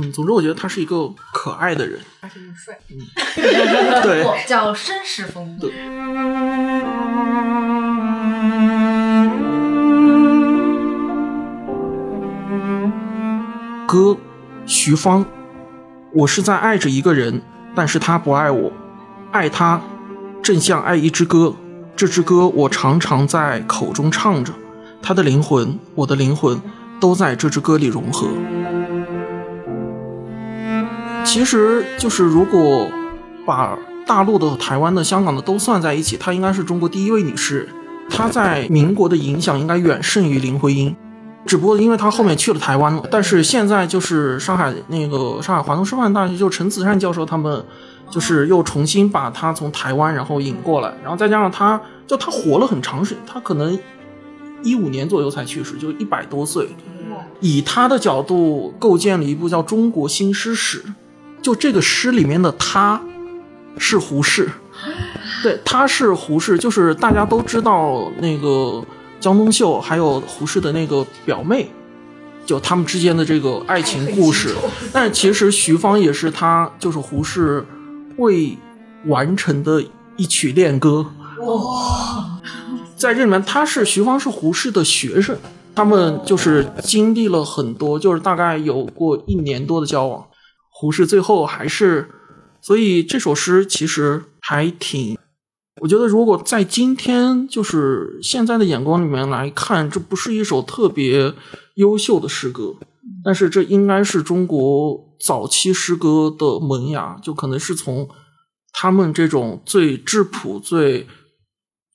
[0.00, 2.78] 嗯，总之我觉得他是一个可爱的人，而且又帅。
[2.90, 2.98] 嗯
[4.02, 5.68] 对叫绅士风度。
[13.88, 14.18] 歌，
[14.66, 15.24] 徐芳，
[16.12, 17.40] 我是在爱着一个人，
[17.74, 18.70] 但是他不爱我，
[19.32, 19.80] 爱他，
[20.42, 21.54] 正像爱一支歌，
[21.96, 24.52] 这支歌我常常在口中唱着，
[25.00, 26.60] 他的灵魂，我的灵魂，
[27.00, 28.28] 都在这支歌里融合。
[31.24, 32.88] 其实就是如果
[33.46, 37.68] 把大陆的、台湾的、香港的都算在一起，她应该是中国第一位女诗人。
[38.10, 40.94] 她在民国的影响应该远胜于林徽因。
[41.48, 47.64] 只不过因为他后面去了台湾了，但是现在就是上海那个上海华东师范大学，就陈子善教授他们，
[48.10, 53.78] 就是又重新把他从台湾然后引过来，然后再加上他就他活了很长时间，他可能
[54.62, 56.68] 一五年左右才去世，就一百多岁，
[57.40, 60.82] 以他的角度构建了一部叫《中国新诗史》，
[61.40, 63.00] 就这个诗里面的他
[63.78, 64.50] 是胡适，
[65.42, 68.84] 对，他是胡适，就是大家都知道那个。
[69.20, 71.68] 江冬秀还有胡适的那个表妹，
[72.46, 74.54] 就他们之间的这个爱情故事。
[74.92, 77.66] 但其实徐芳也是他就是胡适
[78.16, 78.56] 未
[79.06, 79.84] 完成的
[80.16, 81.06] 一曲恋歌。
[81.40, 82.40] 哇，
[82.96, 85.36] 在这里面他是徐芳是胡适的学生，
[85.74, 90.26] 他们就是经历了很多，就是大概有过一年多的交往。
[90.70, 92.08] 胡适最后还是，
[92.60, 95.18] 所以这首诗其实还挺。
[95.80, 101.32] 我觉得，如果在今天就是现在的眼光里面来看，这不是一首特别
[101.76, 102.74] 优秀的诗歌，
[103.24, 108.08] 但是这应该是中国早期诗歌的萌芽，就可能是从
[108.72, 111.06] 他们这种最质朴、最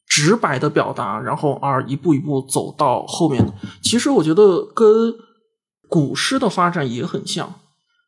[0.07, 3.53] 直白的表达，然后而一步一步走到后面的。
[3.81, 5.13] 其实我觉得跟
[5.89, 7.55] 古诗的发展也很像，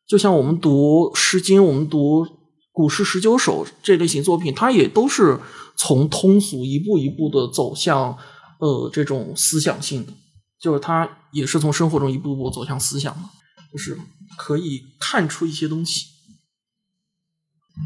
[0.08, 2.35] 就像我们读《诗经》，我们读。
[2.76, 5.40] 古诗十九首这类型作品，它也都是
[5.78, 8.18] 从通俗一步一步的走向
[8.58, 10.12] 呃这种思想性的，
[10.60, 13.22] 就是它也是从生活中一步步走向思想的，
[13.72, 13.98] 就是
[14.36, 16.04] 可以看出一些东西。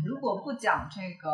[0.04, 1.30] 如果不讲这个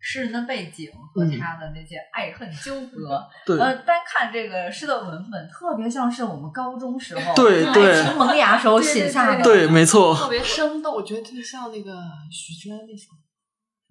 [0.00, 10.94] 诗人的背景和他的那些爱恨纠葛， 嗯对，呃，单看这个诗的文本，特别像是我们高中时候对对爱情萌芽时候写下的，对，没错，特别生动。
[10.94, 11.92] 我觉得特像那个
[12.30, 13.10] 徐娟那首，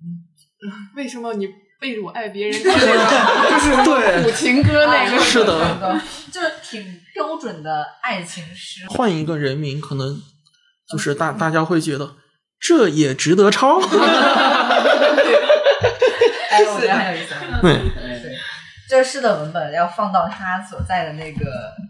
[0.01, 1.47] 嗯，为什么你
[1.80, 5.20] 背着我爱别人 就是就是对古情歌那个。
[5.20, 6.01] 是的，
[6.32, 8.88] 就是挺标准的爱情诗。
[8.88, 10.20] 换一个人名，可能
[10.89, 12.16] 就是大大家会觉得
[12.60, 13.80] 这也值得抄。
[16.58, 17.36] 哎，我觉得很有意思。
[17.62, 17.74] 对
[18.22, 18.36] 对，
[18.89, 21.45] 这是的文本要放到他所在的那个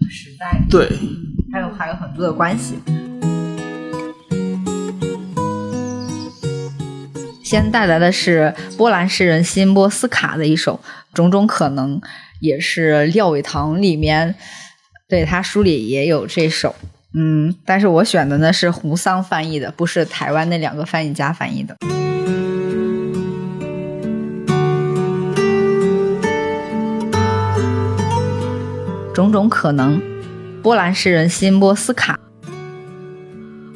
[0.10, 0.90] 时代，对，
[1.54, 2.78] 还有还有很多的关系。
[7.44, 10.82] 先带来的是波兰诗人辛波斯卡的一首
[11.16, 12.02] 《种种可能》，
[12.42, 14.36] 也是廖伟棠里面
[15.08, 16.76] 对他书里也有这首。
[17.14, 21.78] 嗯，但是我选的呢是胡桑翻译的，不是台湾那两个翻译家翻译的。
[29.18, 30.00] 种种可能，
[30.62, 32.20] 波兰诗人辛波斯卡。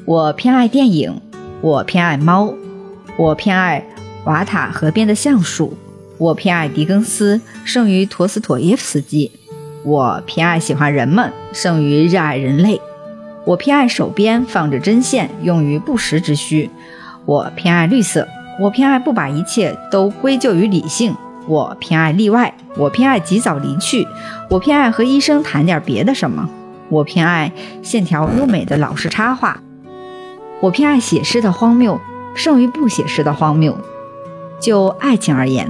[0.05, 1.19] 我偏爱电影，
[1.61, 2.53] 我偏爱猫，
[3.17, 3.83] 我偏爱
[4.25, 5.75] 瓦塔河边的橡树，
[6.19, 9.31] 我偏爱狄更斯胜于陀思妥耶夫斯基，
[9.83, 12.79] 我偏爱喜欢人们胜于热爱人类，
[13.43, 16.69] 我偏爱手边放着针线用于不时之需，
[17.25, 18.27] 我偏爱绿色，
[18.59, 21.15] 我偏爱不把一切都归咎于理性。
[21.47, 24.07] 我偏爱例外，我偏爱及早离去，
[24.49, 26.49] 我偏爱和医生谈点别的什么，
[26.89, 29.59] 我偏爱线条优美的老式插画，
[30.61, 31.99] 我偏爱写诗的荒谬
[32.35, 33.77] 胜于不写诗的荒谬。
[34.59, 35.69] 就爱情而言，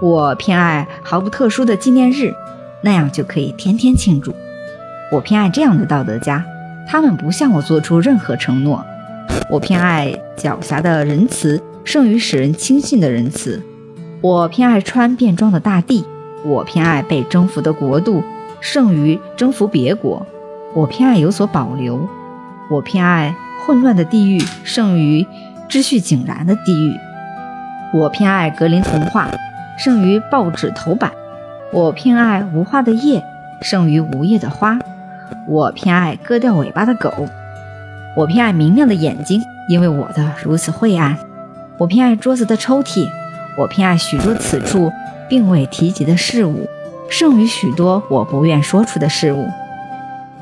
[0.00, 2.34] 我偏爱毫不特殊的纪念日，
[2.82, 4.34] 那样就可以天天庆祝。
[5.12, 6.42] 我偏爱这样的道德家，
[6.88, 8.84] 他们不向我做出任何承诺。
[9.50, 13.62] 我偏爱狡黠的仁慈胜于使人轻信的仁慈。
[14.22, 16.04] 我偏爱穿便装的大地，
[16.44, 18.22] 我偏爱被征服的国度
[18.60, 20.26] 胜于征服别国，
[20.74, 22.06] 我偏爱有所保留，
[22.70, 25.26] 我偏爱混乱的地狱胜于
[25.70, 26.98] 秩序井然的地狱，
[27.94, 29.30] 我偏爱格林童话
[29.78, 31.10] 胜于报纸头版，
[31.72, 33.24] 我偏爱无花的叶
[33.62, 34.78] 胜于无叶的花，
[35.48, 37.10] 我偏爱割掉尾巴的狗，
[38.14, 41.16] 我偏爱明亮的眼睛，因为我的如此晦暗，
[41.78, 43.08] 我偏爱桌子的抽屉。
[43.60, 44.90] 我偏爱许多此处
[45.28, 46.66] 并未提及的事物，
[47.10, 49.46] 胜于许多我不愿说出的事物。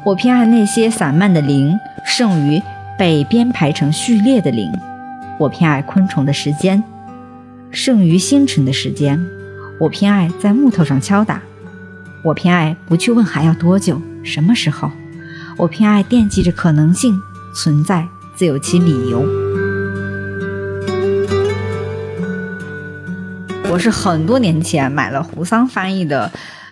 [0.04, 2.62] 我偏爱那些散漫的铃，胜于
[2.96, 4.72] 被编排成序列的铃。
[5.36, 6.84] 我偏爱昆虫的时间，
[7.72, 9.20] 胜于星辰的时间。
[9.80, 11.42] 我偏爱在木头上敲打。
[12.22, 14.92] 我偏爱不去问还要多久，什么时候。
[15.56, 17.18] 我偏爱惦记着可能性
[17.52, 18.06] 存在，
[18.36, 19.67] 自有其理由。
[23.70, 26.30] 我是很多年前买了胡桑翻译的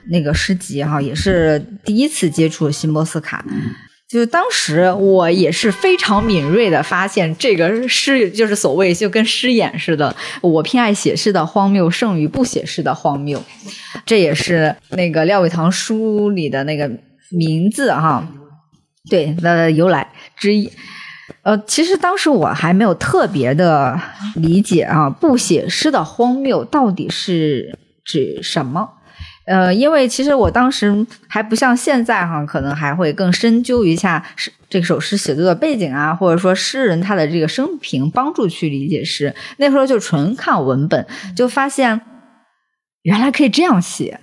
[0.09, 3.45] 那个诗集哈，也是第一次接触新波斯卡。
[4.09, 10.15] 就是当时我也是非常敏锐的发现，这个诗就是所谓就跟诗眼似的。
[10.41, 13.45] 我偏爱写诗的荒谬胜于不写诗的荒谬，
[14.07, 16.91] 这也是那个廖伟棠书里的那个
[17.31, 18.27] 名字哈，
[19.11, 20.71] 对的由来之一。
[21.43, 24.01] 呃，其实当时我还没有特别的
[24.37, 28.91] 理解啊，不写诗的荒谬到底是指什么？
[29.47, 39.35] 呃，因为其实我当时还不像现在哈，可能还会更深究一下诗这首诗写作的背景啊，或者说诗人他的这个生平，帮助去理解诗。
[39.59, 41.07] 那时候就纯看文本，
[41.37, 42.01] 就发现
[43.03, 44.21] 原来可以这样写。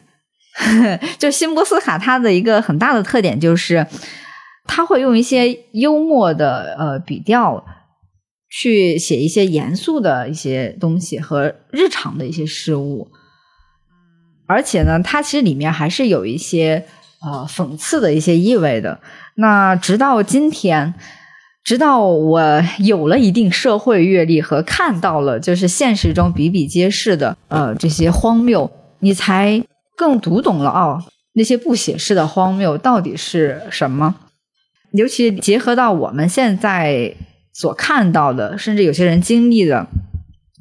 [1.17, 3.85] 就辛波斯卡他的一个很大的特点就是。
[4.65, 7.63] 他会用一些幽默的呃笔调
[8.49, 13.09] 去写一些严肃的一些东西和日常的一些事物，
[14.45, 16.85] 而且呢，它其实里面还是有一些
[17.21, 18.99] 呃讽刺的一些意味的。
[19.35, 20.93] 那直到今天，
[21.63, 29.63] 直到我有了一定社会阅历和看到了就是现实中比比皆是的呃这些荒谬，你才
[29.97, 31.03] 更读懂了哦，
[31.33, 34.15] 那些不写诗的荒谬到底是什么。
[34.93, 37.15] 尤其结合到我们现在
[37.51, 39.87] 所看到的，甚至有些人经历的，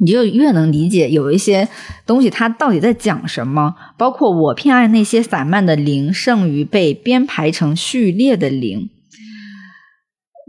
[0.00, 1.68] 你就越能理解有一些
[2.06, 3.74] 东西它到底在讲什么。
[3.98, 8.88] 包括我偏爱那些散漫的零，胜于被编排成序列的零。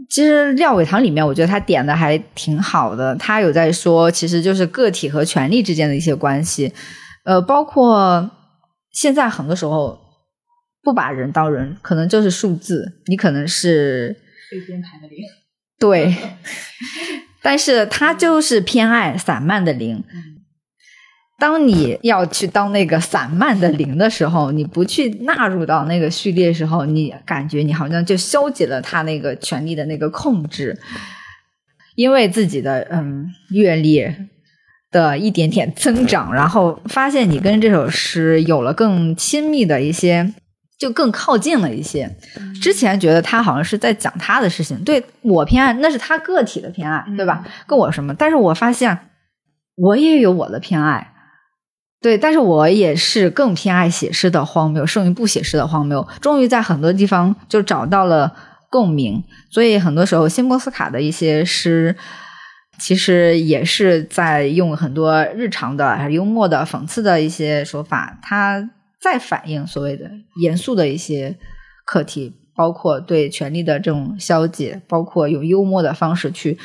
[0.08, 6.72] 其实廖伟棠里面，我觉得他点的还挺好的，他有在说，其实就是个体和权力之间的一些关系。
[7.24, 8.30] 呃，包括
[8.90, 10.03] 现在很多时候。
[10.84, 13.00] 不把人当人，可能就是数字。
[13.06, 14.14] 你可能是
[14.50, 15.24] 被编排的零，
[15.78, 16.14] 对。
[17.42, 20.04] 但是他就是偏爱散漫的零。
[21.38, 30.78] 当你要去当那个散漫的零的时候，你不去纳入到那个序列时候，你感觉你好像就消解了他那个权力的那个控制。
[31.96, 34.04] 因为自己的嗯阅历，
[34.90, 40.32] 的一点点增长，然后发现你跟这首诗有了更亲密的一些，
[40.78, 42.10] 就更靠近了一些。
[42.62, 47.44] 之前觉得他好像是在讲他的事情，对我偏爱那是他个体的偏爱，对吧？
[47.66, 48.14] 跟我什么？
[48.14, 48.98] 但是我发现
[49.76, 51.12] 我也有我的偏爱。
[52.00, 56.06] 对，但是我也是更偏爱写诗的荒谬，胜于不写诗的荒谬。
[56.20, 58.36] 终于在很多地方就找到了
[58.68, 61.96] 共鸣，所以很多时候辛波斯卡的一些诗，
[62.78, 68.68] 其实也是在用很多日常的、幽默的、讽刺的一些手法，他
[69.04, 71.38] 再反映所谓的严肃的一些
[71.84, 76.58] 课题，包括对权力的这种消解，包括用幽默的方式去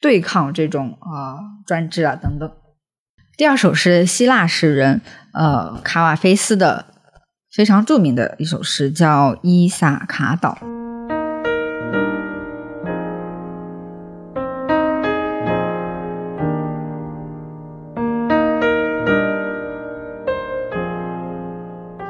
[0.00, 2.50] 对抗这种啊专制啊等等。
[3.36, 5.00] 第二首是希腊诗人
[5.32, 6.86] 呃卡瓦菲斯的
[7.52, 10.58] 非常著名的一首诗，叫《伊萨卡岛》。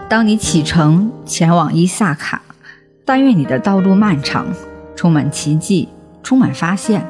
[0.08, 2.40] 当你启程前往伊萨卡，
[3.04, 4.46] 但愿你的道路漫长，
[4.96, 5.86] 充满奇迹，
[6.22, 7.04] 充满发现。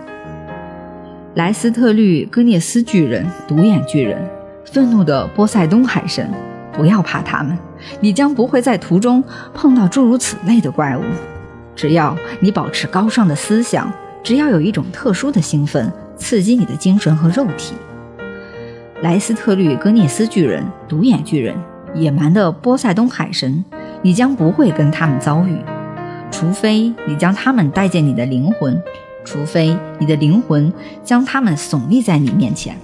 [1.36, 4.20] 莱斯特律戈涅斯巨人、独眼巨人、
[4.64, 6.28] 愤怒的波塞冬海神，
[6.72, 7.56] 不要怕他们，
[8.00, 9.22] 你将不会在途中
[9.54, 11.02] 碰到诸如此类的怪物。
[11.76, 13.92] 只要你保持高尚的思想，
[14.24, 17.74] 只要有一种特殊的兴奋刺激你的精神和肉体。
[19.02, 21.54] 莱斯特律戈涅斯巨人、独眼巨人、
[21.94, 23.64] 野蛮的波塞冬海神，
[24.02, 25.58] 你将不会跟他们遭遇，
[26.30, 28.80] 除非你将他们带进你的灵魂。
[29.24, 30.72] 除非你的灵魂
[31.04, 32.78] 将他们耸立在你面前，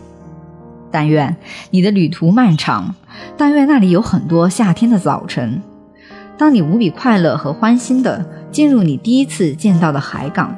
[0.90, 1.34] 但愿
[1.70, 2.94] 你的旅途漫长，
[3.38, 5.62] 但愿那里有很多夏天的早晨，
[6.36, 10.54] 当你无比快乐和欢欣地进入你第一次见到的海港，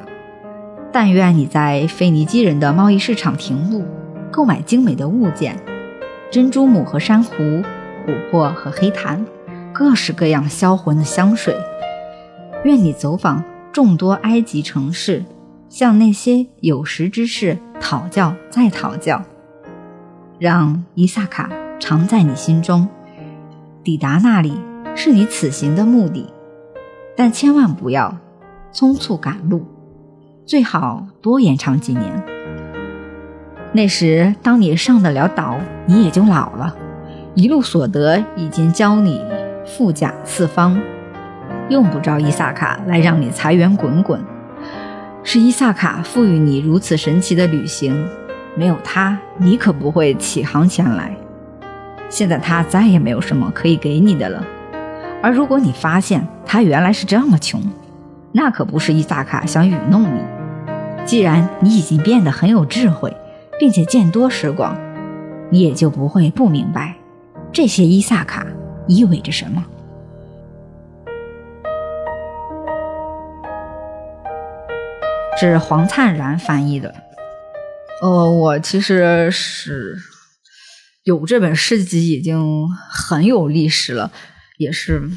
[0.91, 3.85] 但愿你在腓尼基人的贸易市场停步，
[4.33, 5.57] 购买精美的物件，
[6.33, 7.35] 珍珠母和珊瑚，
[8.07, 9.27] 琥珀和黑檀，
[9.73, 11.57] 各式各样销魂的香水。
[12.65, 13.43] 愿你走访
[13.73, 15.25] 众多埃及城市。
[15.69, 19.21] 向那些有识之士讨教，再讨教，
[20.39, 21.51] 让伊萨卡
[21.81, 22.89] 常在你心中。
[23.83, 24.57] 抵达那里
[24.95, 26.33] 是你此行的目的，
[27.17, 28.17] 但千万不要
[28.73, 29.67] 匆促赶路，
[30.47, 32.25] 最好多延长几年。
[33.73, 36.77] 那时，当你上得了岛，你也就老了，
[37.37, 39.23] 一路所得已经教你
[39.67, 40.81] 富甲四方，
[41.69, 44.19] 用不着伊萨卡来让你财源滚滚。
[45.23, 48.09] 是伊萨卡赋予你如此神奇的旅行，
[48.55, 51.15] 没有他，你可不会起航前来。
[52.09, 54.43] 现在他再也没有什么可以给你的了。
[55.23, 57.63] 而如果你发现他原来是这么穷，
[58.33, 60.21] 那可不是伊萨卡想愚弄你。
[61.05, 63.15] 既然你已经变得很有智慧，
[63.61, 64.75] 并且见多识广，
[65.51, 66.95] 你也就不会不明白
[67.57, 68.47] 这些伊萨卡
[68.87, 69.65] 意味着什么。
[75.41, 76.95] 是黄灿然翻译的。
[78.03, 79.97] 呃，我其实是
[81.05, 84.13] 有这本诗集，已经很有历史了，
[84.59, 85.09] 也是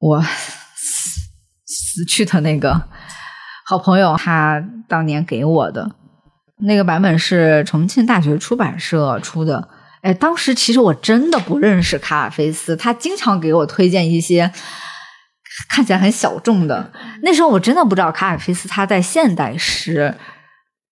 [0.00, 1.20] 我死
[1.66, 2.88] 死去的那个
[3.66, 5.94] 好朋友他当年给我的
[6.60, 9.68] 那个版本是重庆大学出版社出的。
[10.04, 14.52] 哎，当时其实我真的不认识卡尔菲斯，他经常给我推荐一些。
[15.68, 16.92] 看起来很小众的，
[17.22, 20.12] 那时候我真的不知道卡尔菲斯他在现代诗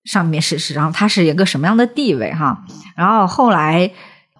[0.04, 2.64] 上面是是，然后他是一个什么样的地位哈。
[2.96, 3.90] 然后后来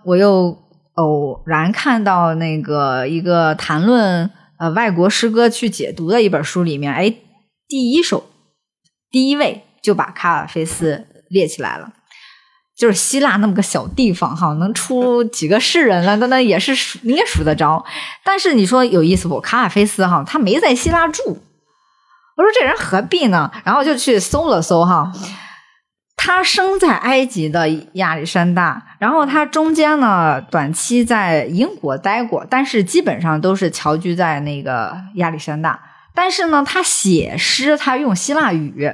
[0.05, 0.57] 我又
[0.95, 7.13] 偶然看到那个一个谈论呃外国诗歌去解读的一本书里面，哎，
[7.67, 8.31] 第一首
[9.11, 11.93] 第一位就把卡尔菲斯列起来了。
[12.75, 17.85] 就是希腊那么个小地方哈，能出几个诗人了，那那也是数你也数得着。
[18.25, 19.41] 但是你说有意思不？
[19.41, 21.23] 卡尔菲斯哈，他没在希腊住。
[22.35, 23.53] 我说这人何必呢？
[23.63, 25.13] 然后就去搜了搜哈，
[26.17, 35.79] 他生在埃及的亚历山大，然后他中间呢短期在英国待过，但是基本上都是侨居在那个亚历山大。
[36.15, 38.91] 但是呢，他写诗他用希腊语，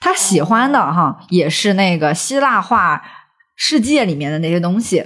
[0.00, 3.00] 他喜欢的哈也是那个希腊话。
[3.62, 5.04] 世界里面的那些东西，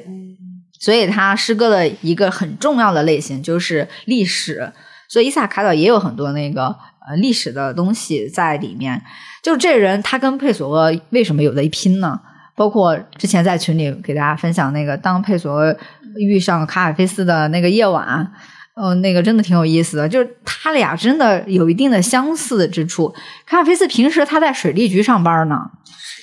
[0.78, 4.72] 所以他诗歌的一个很重要的类型就是历史。
[5.08, 6.66] 所以伊萨卡岛也有很多那个
[7.08, 9.02] 呃历史的东西在里面。
[9.42, 12.20] 就这人，他跟佩索阿为什么有的一拼呢？
[12.54, 15.76] 包括之前在群里给大家分享那个，当佩索阿
[16.16, 18.32] 遇上卡尔菲斯的那个夜晚，
[18.80, 20.08] 嗯，那个真的挺有意思的。
[20.08, 23.12] 就是他俩真的有一定的相似之处。
[23.46, 25.72] 卡尔菲斯平时他在水利局上班呢。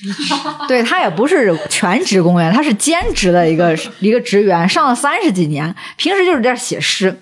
[0.67, 7.17] 对他也不是全职公务员，他是兼职的一个 一个职员，上了三十几年，平时就是在写诗，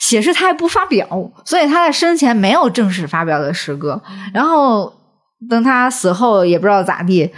[0.00, 1.06] 写诗他也不发表，
[1.44, 4.02] 所以他在生前没有正式发表的诗歌。
[4.32, 4.92] 然后
[5.48, 7.30] 等他死后，也不知道咋地，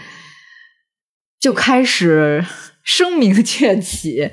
[1.40, 2.44] 就开始
[2.82, 4.30] 声名鹊起。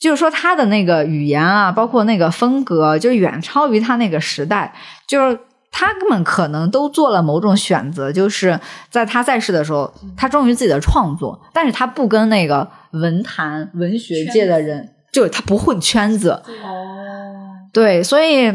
[0.00, 4.72] 就是说，他的那个语言啊，包括那个风格，就远超于他那个时代。
[5.08, 5.36] 就是
[5.70, 8.58] 他根本可能都做了某种选择，就是
[8.90, 16.30] 在他在世的时候，他忠于自己的创作，但是他不跟那个文坛、文学界的人，就是他不混圈子。
[16.30, 18.48] 哦，对，所以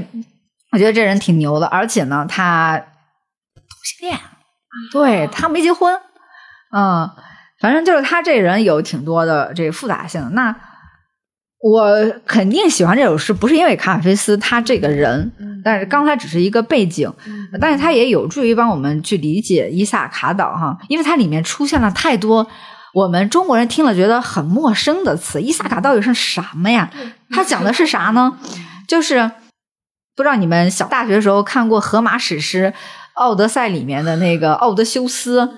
[0.71, 4.19] 我觉得这人挺牛的，而且呢，他同性恋，
[4.91, 5.95] 对他没结婚，
[6.75, 7.09] 嗯，
[7.59, 10.29] 反正就是他这人有挺多的这个复杂性。
[10.33, 10.55] 那。
[11.63, 11.89] 我
[12.27, 15.31] 肯定喜欢这首诗，不是因为卡尔菲斯他这个人，
[15.63, 17.09] 但是刚才只是一个背景，
[17.61, 22.45] 但是他也有助于帮我们去理解伊萨卡岛哈，因为它里面出现了太多
[22.93, 25.41] 我们中国人听了觉得很陌生的词。
[25.41, 26.91] 伊萨卡到底是什么呀？
[27.29, 28.37] 他讲的是啥呢？
[28.85, 29.31] 就是
[30.17, 32.73] 不知道你们小大学的时候看过荷马史诗
[33.13, 35.49] 《奥德赛》里面的那个奥德修斯，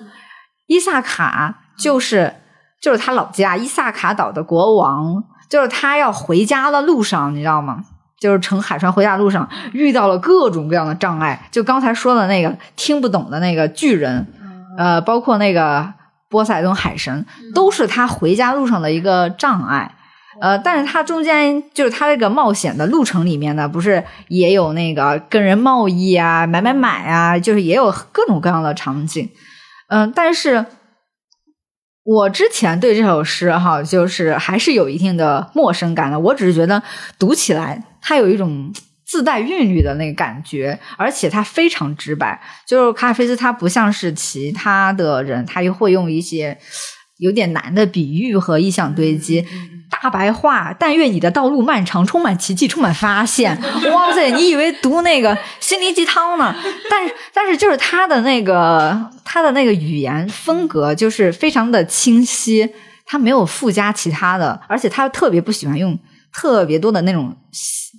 [0.67, 2.35] 伊萨卡就是
[2.79, 5.23] 就是他老家伊萨卡岛的国王。
[5.49, 7.83] 就是他要回家的路上，你知道吗？
[8.17, 11.47] 就是乘海船回家的路上遇到了各种各样的障碍。
[11.51, 14.25] 就刚才说的那个听不懂的那个巨人，
[14.77, 15.93] 呃，包括那个
[16.29, 19.93] 波塞冬海神，都是他回家路上的一个障碍。
[20.41, 29.29] 呃，但是他中间就是他这个冒险的路程里面呢，不是也有那个跟人贸易啊、买买买啊，就是也有各种各样的场景。
[29.89, 30.65] 嗯，但是。
[32.05, 36.19] 我之前对这首诗哈，就是还是有一定的陌生感的。
[36.19, 36.81] 我只是觉得
[37.17, 38.71] 读起来它有一种
[39.03, 42.39] 自带韵律的那个感觉，而且它非常直白。
[42.67, 46.55] 就是卡尔菲斯，他不像是其他的人，他又会用一些
[47.17, 49.43] 有点难的比喻和意象堆积。
[49.89, 53.59] 大白话，但愿你的道路漫长，充满奇迹，充满发现。
[53.93, 56.53] 哇塞，你以为读那个心灵鸡汤呢？
[56.89, 62.69] 但是，但是就是他的那个他的那个语言风格就是非常的清晰，
[63.05, 65.97] 他没有附加其他的，而且他特别不喜欢用
[66.33, 67.35] 特别多的那种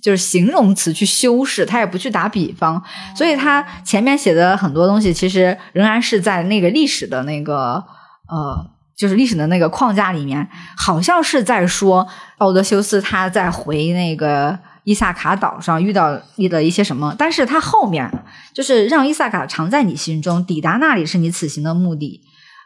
[0.03, 2.81] 就是形容词去修饰，他也不去打比方，
[3.15, 7.83] 所以他前面写的很多东西其实仍然是在那个历史的那个
[8.29, 8.76] 呃。
[8.97, 12.07] 就是历史的那个框架里面，好像是在说
[12.39, 18.11] 奥德修斯他在回那个伊萨卡岛上遇到遇的一些什么，但是他后面
[18.55, 22.21] 就是让伊萨卡常在你心中，抵达那里是你此行的目的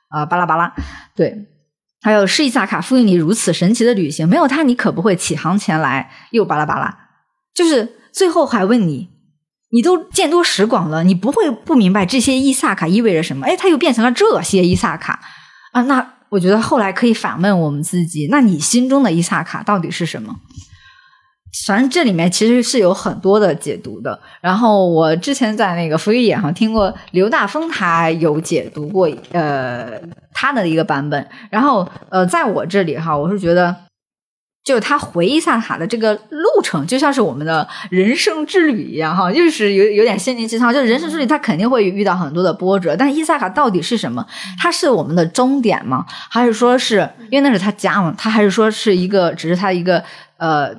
[0.07, 0.73] 啊，巴拉巴拉，
[1.17, 1.35] 对，
[2.01, 6.97] 还有是伊萨卡赋予你如此神奇的旅行，没有他你可不会起航前来，又巴拉巴拉，
[7.53, 9.09] 就是最后还问你，
[9.71, 13.45] 你都见多识广了，你不会不明白这些伊萨卡意味着什么？
[13.45, 15.19] 哎，他又变成了这些伊萨卡
[15.73, 16.13] 啊，那。
[16.31, 20.35] 我觉得后来可以反问我们自己：那你心中的伊萨卡到底是什么？
[21.67, 24.19] 反正这里面其实是有很多的解读的。
[24.39, 29.99] 然后我之前在那个福语野上听过刘大峰，他有解读过呃
[30.33, 31.29] 他的一个版本。
[31.49, 33.75] 然后呃，在我这里哈，我是觉得。
[34.63, 40.71] 就是他回伊萨卡的这个路程，就像是我们的人生之旅一样，哈，就是有有点心灵鸡汤。
[40.71, 44.23] 就是人生之旅，他肯定会遇到很多的波折，但伊萨卡到底是什么？
[44.59, 46.05] 他是我们的终点吗？
[46.29, 48.13] 还是说是因为那是他家嘛？
[48.15, 50.03] 他还是说是一个，只是他一个
[50.37, 50.69] 呃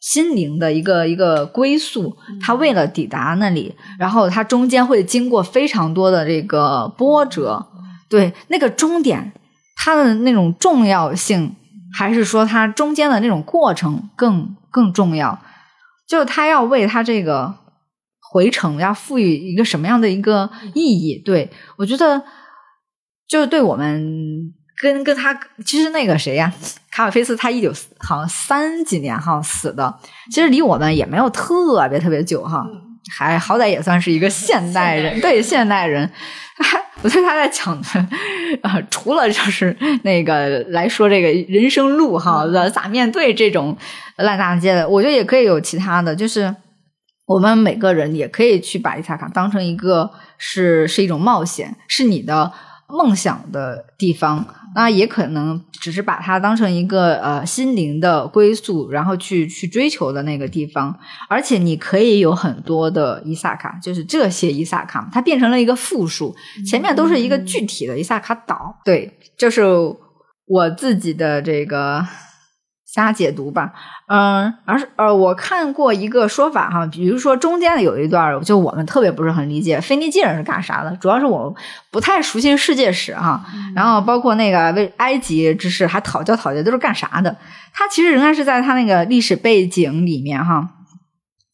[0.00, 2.16] 心灵的一个一个归宿？
[2.40, 7.66] 他为了抵达那里，然后他中间会经过非常多的这个波折，
[8.08, 9.34] 对那个终点，
[9.76, 11.54] 它的那种重要性。
[11.92, 15.40] 还是说他中间的那种过程更更重要？
[16.08, 17.54] 就是他要为他这个
[18.20, 21.18] 回程要赋予一个什么样的一个意义？
[21.18, 22.22] 对我觉得，
[23.28, 26.52] 就是对我们跟跟他，其实那个谁呀，
[26.90, 29.98] 卡尔菲斯，他一九好像三几年哈死的，
[30.30, 32.64] 其实离我们也没有特别特别久哈，
[33.10, 36.10] 还好歹也算是一个现代人，对现代人。
[37.02, 37.86] 我觉得他在讲的
[38.62, 43.76] 啊，除了就是那个来说这个人生路哈，咋面对这种
[44.16, 46.56] 烂大街的，我觉得也可以有其他的，就是
[47.26, 52.50] 我们每个人也可以去把伊萨卡当成一个是是一种冒险，是你的
[52.88, 54.46] 梦想的地方。
[54.76, 60.94] 那也可能只是把它当成一个呃心灵的归宿，然后去去追求的那个地方。
[61.30, 66.36] 而且你可以有很多的伊萨卡，就是这些伊萨卡，它变成了一个复数，
[66.68, 68.76] 前面都是一个具体的伊萨卡岛。
[68.84, 69.62] 对，就是
[70.46, 72.06] 我自己的这个
[72.96, 73.72] 瞎解读吧。
[74.08, 80.96] 嗯，而是呃，我看过一个说法哈，比如说中间的有一段，就我们特别不是很理解，腓尼基人是干啥的？
[80.96, 81.54] 主要是我
[81.90, 83.44] 不太熟悉世界史哈，
[83.74, 87.36] 然后包括那个为埃及知识还讨教讨教都是干啥的？
[87.74, 90.70] 他其实仍然是在他那个历史背景里面哈。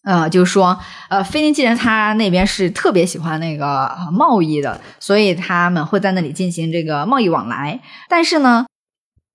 [0.04, 0.76] 呃，就是说，
[1.10, 7.78] 呃，腓尼基人他那边是特别喜欢那个贸易的，所以他们会在那里进行这个贸易往来。
[8.08, 8.66] 但是呢，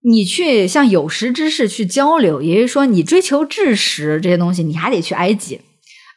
[0.01, 5.59] 你去向有识之士去交流，也就是说，你追求知识这些东西，你还得去埃及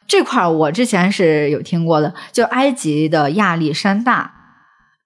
[0.07, 0.47] 这块。
[0.47, 4.33] 我之前是有听过的，就埃及的亚历山大，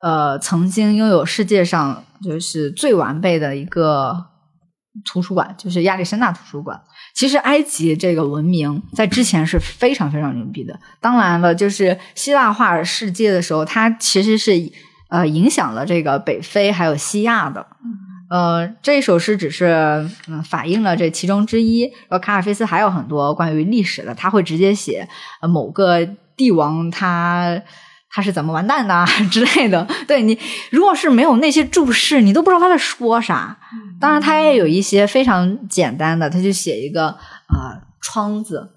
[0.01, 4.25] 呃，曾经拥有世界上就是最完备的一个
[5.03, 6.79] 图书馆，就是亚历山大图书馆。
[7.15, 10.77] 其实埃及这个文明在之前是非常非常牛逼的。
[10.99, 14.51] 当然了，就是希腊化世界的时候，它其实是
[15.09, 17.65] 呃影响了这个北非还有西亚的。
[18.29, 21.83] 呃，这一首诗只是嗯反映了这其中之一。
[21.83, 25.07] 然后卡尔菲斯还有很多关于历史的，他会直接写
[25.41, 26.05] 呃某个
[26.35, 27.61] 帝王他
[28.09, 29.87] 他是怎么完蛋的 之类的。
[30.07, 30.37] 对你，
[30.71, 33.57] 如果是没有那些注释，你都不知道他在说啥。
[33.99, 38.69] 当然，他也有一些非常简单的，他就写一个啊窗子，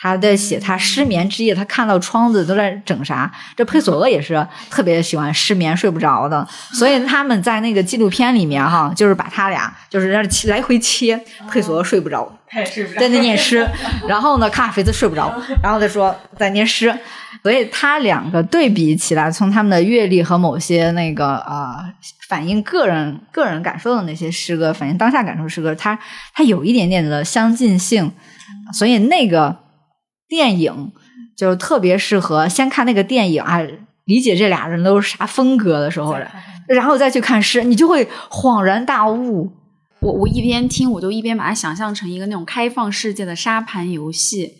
[0.00, 3.30] 他在写他失眠之夜，他看到窗子都在整啥。
[3.54, 11.20] 这佩索厄也是特别喜欢失眠睡不着的，所以他们在那个纪录片里面哈，就是把他俩就是让来回切，
[11.50, 13.68] 佩索俄睡不着，他也睡不着，在那念诗，
[14.08, 16.96] 然后呢，卡尔菲斯睡不着，然后再说在念诗，
[17.42, 21.92] 所以他两个对比起来，从他们的阅历和某些那个啊。
[22.28, 25.98] 反映个人个人感受的那些诗歌，反映当下感受诗歌，他
[26.32, 28.08] 他有一点点的相近性，
[28.72, 29.56] 所以那个
[30.30, 30.92] 电影
[31.36, 33.60] 就特别适合先看那个电影啊，
[34.04, 36.16] 理解这俩人都是啥风格的时候，
[36.68, 39.50] 然后再去看诗，你就会恍然大悟。
[40.00, 44.54] 我我一边听，我就一边把它想象成一个那种开放世界的沙盘游戏。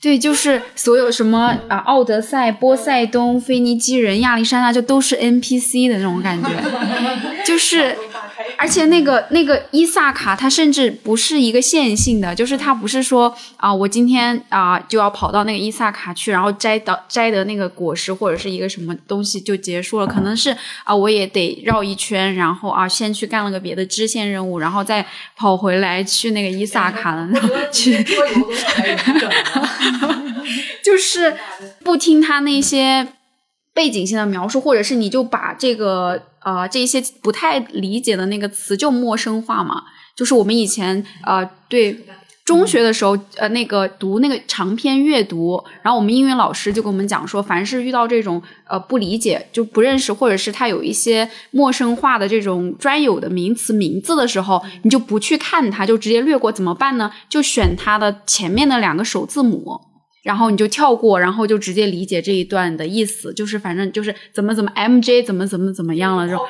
[0.00, 6.48] 对，就是所有什么啊，奥德赛、波塞冬、腓尼基人、亚历山大，就都是 NPC 的那种感觉，
[7.44, 7.94] 就是，
[8.56, 25.04] 而且那个那个伊萨卡，他甚至不是一个线性的，就是他不是说啊，我今天啊就要跑到那个伊萨卡去，然后摘到摘得那个果实或者是一个什么东西就结束了，可能是啊，我也得绕一圈，然后啊先去干了个别的支线任务，然后再
[25.36, 27.28] 跑回来去那个伊萨卡的
[27.70, 28.02] 去。
[30.84, 31.36] 就是
[31.84, 33.08] 不听他那些
[33.74, 39.84] 背景性的描述，或者是你就把这个呃这些不太理解的那个词就陌生化嘛。
[40.16, 42.04] 就是我们以前啊对。
[42.50, 57.12] 中学的时候，呃，那个读那个长篇阅读，然后我们英语老师就跟我们讲说，凡是遇到这种呃不理解、就不认识，或者是他有一些陌生化的这种专有的名词名字的时候，你就不去看它，就直接略过，怎么办呢？
[57.28, 59.80] 就选它的前面的两个首字母。
[60.22, 66.46] 然后你就跳过，然后就直接理解这一段的意思，就是反正就是怎么怎么 M J 怎么怎么怎么样了这种。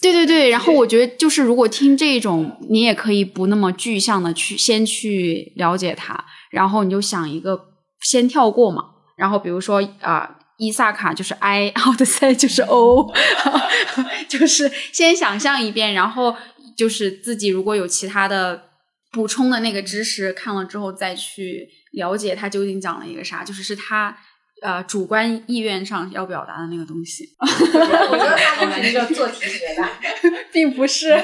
[0.00, 7.60] 对对对，然后我觉得就是如果听这种，你也可以不那么具象的去先去了解它，然后你就想一个
[8.00, 8.84] 先跳过嘛。
[9.16, 13.12] 然后比如说啊，伊萨卡就是 I，奥德赛就是 O，
[14.26, 16.34] 就是先想象一遍，然后
[16.74, 18.62] 就是自己如果有其他的
[19.12, 21.68] 补充的那个知识，看了之后再去。
[21.92, 24.16] 了解他究竟讲了一个啥，就是是他
[24.62, 27.24] 呃主观意愿上要表达的那个东西。
[27.40, 29.88] 我觉得他就是一个做题学的，
[30.52, 31.22] 并不是。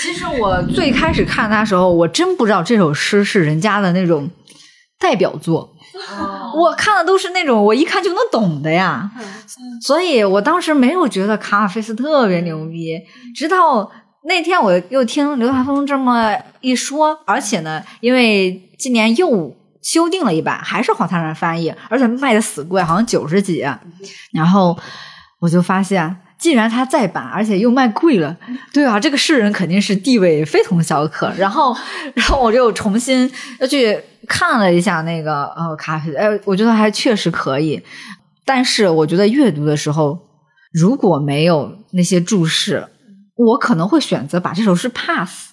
[0.00, 4.28] 其实我最开始看他时候，我真不知道这首诗是人家的那种
[4.98, 5.74] 代表作。
[6.54, 9.10] 我看的都是那种我一看就能懂的呀，
[9.82, 12.98] 所以我当时没有觉得卡尔菲斯特别牛逼。
[13.34, 13.90] 直到
[14.24, 19.56] 那天我又听刘大峰这么一说，而且呢，因为今年又。
[19.90, 23.64] 修订了一版，还是黄灿然翻译，而且卖的死贵，好像九十几。
[24.32, 24.78] 然后
[25.40, 28.36] 我就发现，既然他再版，而且又卖贵了，
[28.70, 31.32] 对啊，这个诗人肯定是地位非同小可。
[31.38, 31.74] 然后，
[32.14, 37.82] 然后我就重新又去看了一下那个呃咖啡，哎，我觉得还确实可以。
[38.44, 40.18] 但是我觉得阅读的时候，
[40.70, 42.86] 如果没有那些注释，
[43.36, 45.52] 我可能会选择把这首诗 pass。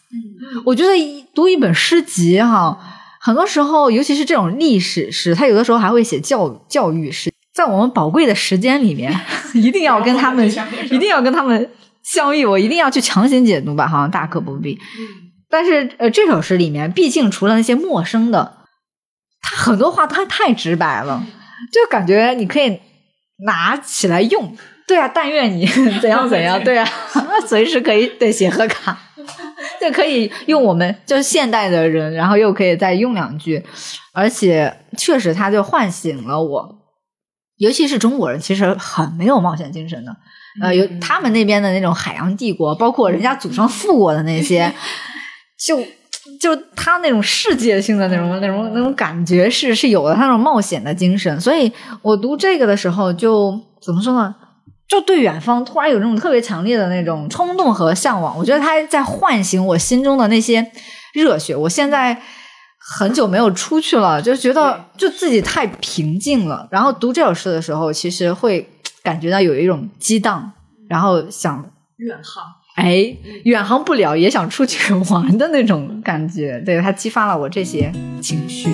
[0.65, 0.91] 我觉得
[1.33, 2.77] 读一本诗集哈。
[3.19, 7.31] 很多时候，尤其是这种历史诗，他有的时候还会写教教育诗。
[7.53, 9.17] 在我们宝贵的时间里面，
[9.55, 10.45] 一定要跟他们，
[10.91, 11.71] 一定要跟他们
[12.03, 12.45] 相遇。
[12.45, 14.77] 我一定要去强行解读吧，好像大可不必。
[15.49, 18.57] 但是，呃，这首诗里面，毕竟除了那些陌生的，
[19.41, 21.25] 他很多话他太直白了，
[21.71, 22.81] 就感觉你可以
[23.45, 24.57] 拿起来用。
[24.85, 25.65] 对啊，但愿你
[26.01, 26.61] 怎 样怎样。
[26.65, 26.87] 对啊，
[27.47, 28.97] 随时可以对写贺卡。
[29.81, 33.63] 就可以用我们就是现代的人，然后又可以再用两句，
[34.13, 36.75] 而且确实他就唤醒了我，
[37.57, 40.15] 尤其是中国人，其实很没有冒险精神的。
[40.61, 44.73] 呃，有他们那边的那种海洋帝国，包括人家祖上富过的那些，
[45.59, 45.77] 就
[46.39, 51.41] 就他那种世界性的那种那种那种感觉是是有的，他那种冒险的精神。
[51.41, 51.71] 所以
[52.01, 54.33] 我读这个的时候，就怎么说呢？
[54.87, 58.37] 就对远方突然有那种特别强烈的那种冲动和向往。
[58.37, 60.71] 我觉得他在唤醒我心中的那些
[61.13, 61.55] 热血。
[61.55, 62.21] 我现在
[62.77, 66.67] 很久没有出去了，就觉得就自己太平静了。
[66.71, 68.69] 然后读这首诗的时候，其实会
[69.01, 70.51] 感觉到有一种激荡，
[70.87, 72.43] 然后想远航。
[72.75, 73.15] 哎，
[73.45, 76.61] 远航不了也想出去玩的那种感觉。
[76.65, 78.69] 对，它激发了我这些情绪。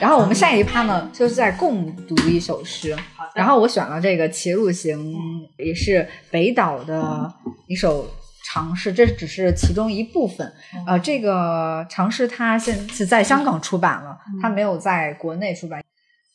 [0.00, 2.96] 然后我们下一趴呢，就是在共读一首诗。
[3.34, 5.12] 然后我选了这个《齐鲁行》，
[5.58, 7.32] 也是北岛的
[7.68, 8.08] 一首
[8.46, 10.50] 长诗，这只是其中一部分。
[10.86, 15.80] 呃，这个长诗它现是在香港出版了，它没有在国内出版。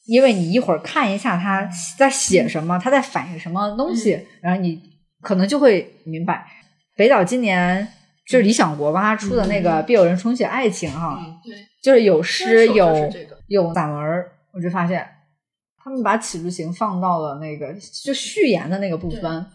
[0.05, 4.79] 因为你一会儿看一下他在写什么，他在反映什么东西，然后你
[5.21, 6.45] 可能就会明白。
[6.95, 7.87] 北岛今年
[8.27, 15.07] 就是理想国帮他出的那个《必有人重写爱情》哈，对，就是有诗有这个有散文儿，我就发现
[15.77, 17.73] 他们把《启路行》放到了那个
[18.03, 19.45] 就序言的那个部分，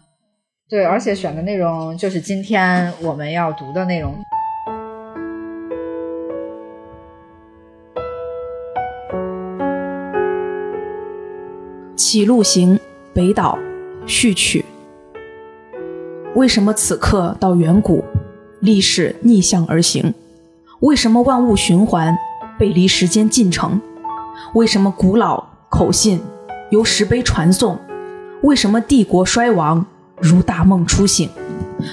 [0.68, 4.12] 对，而且选的内容就是今天我们要读的内容。
[11.96, 12.76] 《起路行》
[13.12, 13.58] 北岛
[14.06, 14.64] 序曲。
[16.36, 18.04] 为什么此刻到远古，
[18.60, 20.14] 历史逆向而行？
[20.78, 22.16] 为什么万物循环，
[22.60, 23.80] 背离时间进程？
[24.52, 26.20] 为什么古老口信
[26.68, 27.78] 由石碑传颂？
[28.42, 29.86] 为什么帝国衰亡
[30.20, 31.30] 如大梦初醒？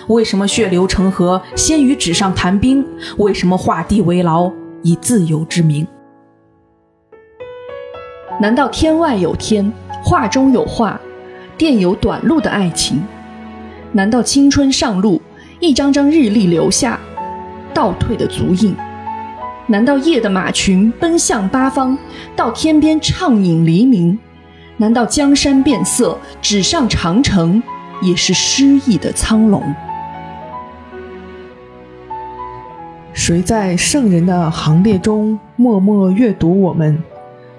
[0.09, 2.85] 为什么血流成河，先于纸上谈兵？
[3.17, 4.51] 为什么画地为牢，
[4.83, 5.87] 以自由之名？
[8.41, 9.71] 难道天外有天，
[10.03, 10.99] 画中有画，
[11.57, 13.01] 电有短路的爱情？
[13.93, 15.21] 难道青春上路，
[15.61, 16.99] 一张张日历留下
[17.73, 18.75] 倒退的足印？
[19.69, 21.97] 难道夜的马群奔向八方，
[22.37, 24.17] 到天边畅饮黎明？
[24.77, 27.61] 难道江山变色，纸上长城
[28.01, 29.61] 也是诗意的苍龙？
[33.11, 37.03] 谁在圣人的行列中默默阅读我们？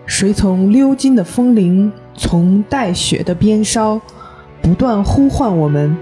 [0.07, 4.01] 谁从鎏金的风铃，从带雪的鞭梢，
[4.63, 5.95] 不断呼唤我们？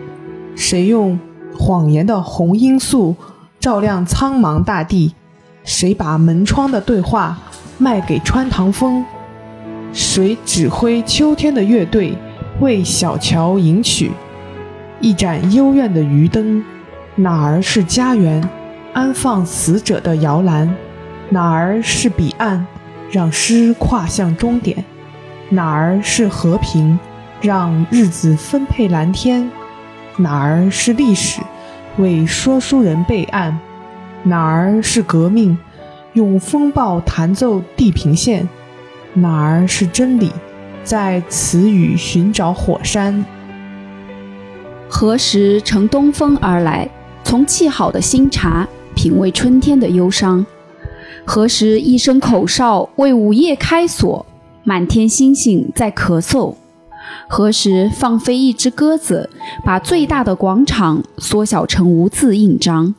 [0.55, 1.19] 谁用
[1.59, 3.17] 谎言的红罂粟
[3.59, 5.13] 照亮苍茫大地？
[5.67, 7.37] 谁把门窗的对话
[7.77, 9.05] 卖给穿堂风？
[9.93, 12.17] 谁指挥秋天的乐队
[12.61, 14.13] 为小桥吟曲？
[15.01, 16.65] 一盏幽怨的渔灯，
[17.17, 18.49] 哪儿是家园？
[18.93, 20.73] 安放死者的摇篮，
[21.31, 22.65] 哪儿是彼岸？
[23.11, 24.85] 让诗跨向终点，
[25.51, 26.97] 哪儿是和平？
[27.41, 29.51] 让日子分配蓝天，
[30.17, 31.41] 哪儿是历史？
[31.99, 33.59] 为说书人备案，
[34.27, 35.57] 哪儿是革命？
[36.15, 38.49] 用风暴弹奏地平线，
[39.15, 40.33] 哪儿是真理？
[40.83, 43.25] 在词语寻找火山。
[44.89, 46.89] 何时乘东风而来？
[47.23, 48.67] 从沏好的新茶
[48.97, 50.45] 品味春天的忧伤。
[51.25, 54.27] 何时一声口哨为午夜开锁？
[54.65, 56.57] 满天星星在咳嗽。
[57.29, 59.31] 何时放飞一只鸽子，
[59.65, 62.93] 把最大的广场缩小成无字印章？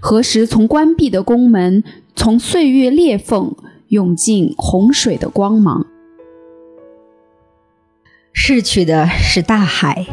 [0.00, 1.82] 何时从关闭的宫门，
[2.14, 3.54] 从岁月裂缝
[3.88, 5.86] 涌进洪水的光芒？
[8.32, 10.06] 逝去的是大海，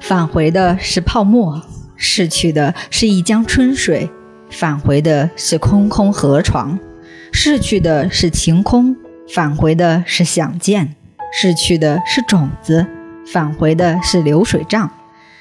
[0.00, 1.60] 返回的是泡沫；
[1.96, 4.08] 逝去的是一江春水，
[4.48, 6.78] 返回的是空空河床；
[7.32, 8.96] 逝去的是晴空，
[9.28, 10.94] 返回的是想见；
[11.32, 12.86] 逝去的是种子，
[13.26, 14.88] 返回的是流水账；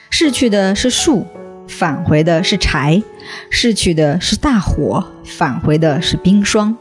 [0.10, 1.28] 逝去的是树，
[1.68, 3.02] 返回的是柴；
[3.50, 6.76] 逝去的是大火，返回的是冰霜；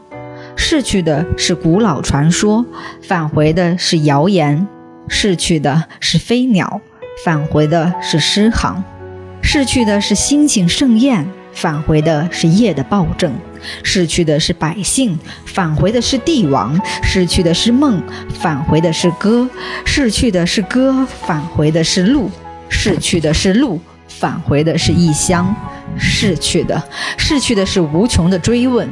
[0.55, 2.65] 逝去的是古老传说，
[3.01, 4.67] 返回的是谣言。
[5.09, 6.79] 逝去的是飞鸟，
[7.25, 8.81] 返回的是诗行；
[9.41, 13.29] 逝去的是星星盛宴，返回的是夜的暴政；
[13.83, 19.45] 逝去的是百姓，返回的是帝王；逝去的是梦，返回的是歌；
[19.83, 22.29] 逝去的是歌，返回的是路；
[22.69, 23.81] 逝去的是路，
[24.23, 25.53] 返回的是异乡；
[25.97, 26.81] 逝去的，
[27.17, 28.87] 逝去的是无穷的追问，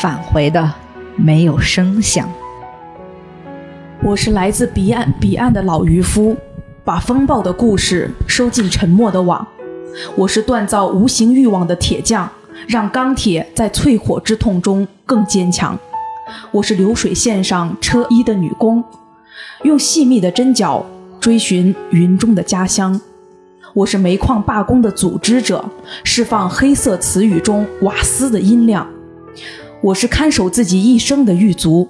[0.00, 0.72] 返回的
[1.16, 2.26] 没有声响。
[4.02, 6.34] 我是来自彼岸彼岸的老渔夫，
[6.82, 9.46] 把风暴的故事收进沉默的网，
[10.16, 12.26] 我是锻造无形欲望的铁匠，
[12.66, 15.78] 让钢铁在淬火之痛中更坚强。
[16.50, 18.82] 我是流水线上车衣的女工，
[19.64, 20.86] 用细密的针脚
[21.20, 22.98] 追寻云中的家乡。
[23.74, 25.64] 我是煤矿罢工的组织者，
[26.04, 28.86] 释放黑色词语中瓦斯的音量。
[29.80, 31.88] 我是看守自己一生的狱卒，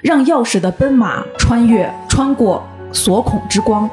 [0.00, 3.88] 让钥匙的奔马穿越穿过锁孔之光。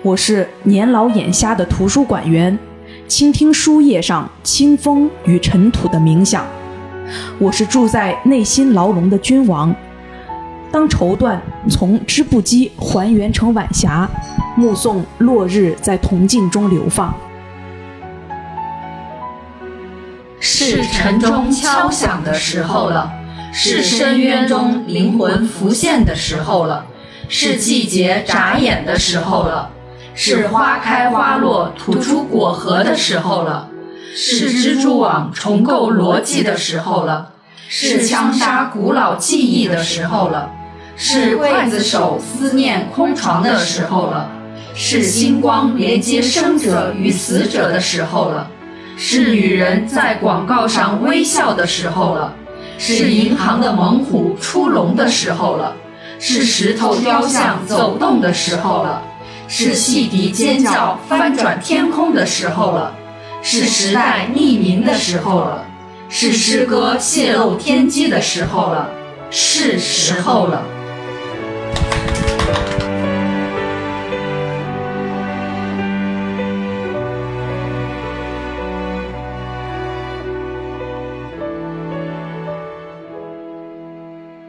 [0.00, 2.58] 我是年老眼瞎的图书馆员。
[3.06, 6.46] 倾听书页上清风与尘土的冥想，
[7.38, 9.74] 我是住在内心牢笼的君王。
[10.72, 11.38] 当绸缎
[11.68, 14.08] 从织布机还原成晚霞，
[14.56, 17.14] 目送落日在铜镜中流放。
[20.40, 23.10] 是晨钟敲响的时候了，
[23.52, 26.86] 是深渊中灵魂浮现的时候了，
[27.28, 29.70] 是季节眨眼的时候了。
[30.16, 33.68] 是花开花落、吐出果核的时候了；
[34.14, 37.32] 是蜘蛛网重构逻辑的时候了；
[37.66, 40.50] 是枪杀古老记忆的时候了；
[40.96, 44.28] 是刽子手思念空床的时候了；
[44.74, 48.46] 是星光连接生者与死者的时候了；
[48.96, 52.32] 是女人在广告上微笑的时候了；
[52.76, 55.72] 是银行的猛虎出笼的时候了；
[56.18, 59.02] 是石头雕像走动的时候了。
[59.46, 62.94] 是汽笛尖叫翻转天空的时候了，
[63.42, 65.62] 是时代匿名的时候了，
[66.08, 68.88] 是诗歌泄露天机的时候了，
[69.30, 70.62] 是时候了。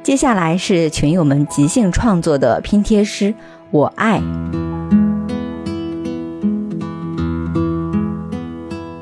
[0.06, 3.32] 接下来是群友们即兴创作的拼贴诗
[3.72, 4.20] 《我爱》。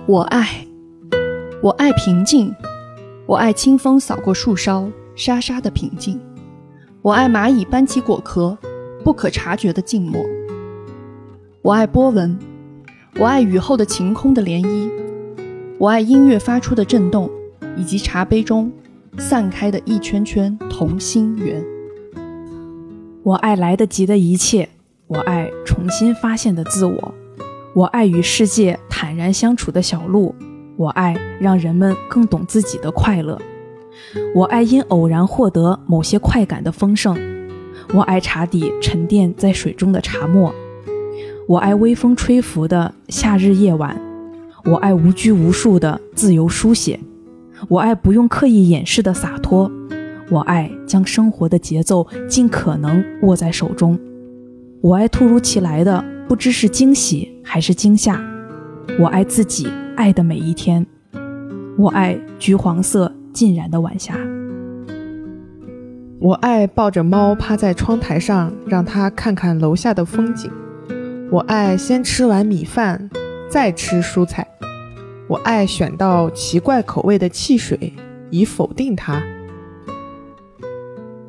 [0.06, 0.66] 我爱，
[1.62, 2.56] 我爱平静，
[3.26, 6.18] 我爱清风扫过树梢，沙沙的平静。
[7.02, 8.58] 我爱蚂蚁搬起果壳，
[9.04, 10.24] 不可察觉的静默。
[11.62, 12.40] 我爱波纹，
[13.20, 14.90] 我爱雨后的晴空的涟漪。
[15.78, 17.30] 我爱音乐发出的震动，
[17.76, 18.72] 以及茶杯中
[19.18, 21.64] 散开的一圈圈同心圆。
[23.24, 24.68] 我爱来得及的一切，
[25.08, 27.14] 我爱重新发现的自我。
[27.74, 30.36] 我爱与世界坦然相处的小路，
[30.76, 33.40] 我爱让人们更懂自己的快乐，
[34.36, 37.18] 我爱因偶然获得某些快感的丰盛，
[37.94, 40.54] 我爱茶底沉淀在水中的茶沫，
[41.48, 44.00] 我爱微风吹拂的夏日夜晚，
[44.66, 47.00] 我爱无拘无束的自由书写，
[47.70, 49.72] 我爱不用刻意掩饰的洒脱，
[50.30, 54.00] 我爱将生活的节奏尽可能握在手中，
[54.82, 56.04] 我爱突如其来的。
[56.26, 58.20] 不知是惊喜还是惊吓，
[58.98, 60.84] 我爱自己爱的每一天，
[61.78, 64.16] 我爱橘黄色浸染的晚霞，
[66.20, 70.50] 我爱抱着猫趴在窗台上，让它看看楼下的风景，
[71.30, 73.10] 我爱先吃完米饭
[73.50, 74.48] 再吃蔬菜，
[75.28, 77.94] 我爱选到奇怪口味的汽水
[78.30, 79.24] 以否定它，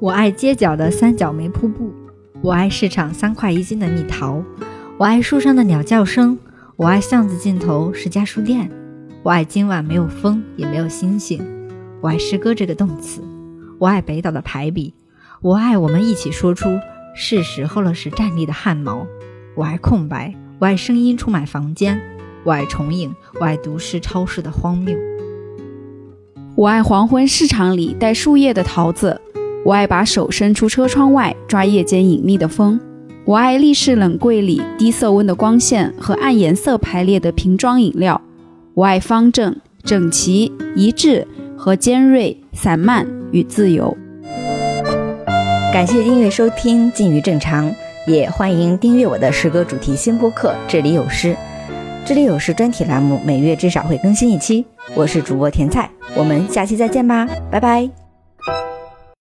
[0.01, 1.93] 我爱街角的三角梅瀑布，
[2.43, 4.43] 我爱市场三块一斤的蜜桃。
[4.99, 6.37] 我爱树上的鸟叫声，
[6.77, 8.69] 我爱巷子尽头是家书店，
[9.23, 11.41] 我爱今晚没有风也没有星星，
[12.01, 13.23] 我爱诗歌这个动词，
[13.79, 14.93] 我爱北岛的排比，
[15.41, 16.81] 我爱我们一起说出
[17.15, 19.07] 是时候了时站立的汗毛，
[19.55, 22.01] 我爱空白，我爱声音充满房间，
[22.45, 24.95] 我爱重影，我爱都市超市的荒谬，
[26.55, 29.19] 我爱黄昏市场里带树叶的桃子，
[29.65, 32.79] 我爱把手伸出车窗外抓夜间隐秘的风。
[33.25, 38.21] 我爱立式冷柜里低色温的光线和按颜色排列的瓶装饮料。
[38.75, 41.27] 我爱方正、整齐、一致
[41.57, 43.97] 和尖锐、散漫与自由。
[45.73, 47.71] 感谢订阅收听《近于正常》，
[48.07, 51.29] 也欢迎订阅我的诗歌主题新播客《这里有诗》。
[52.05, 54.65] 这里有事专题栏目每月至少会更新一期。
[54.95, 58.04] 我是主播甜菜，我们下期再见吧，拜拜。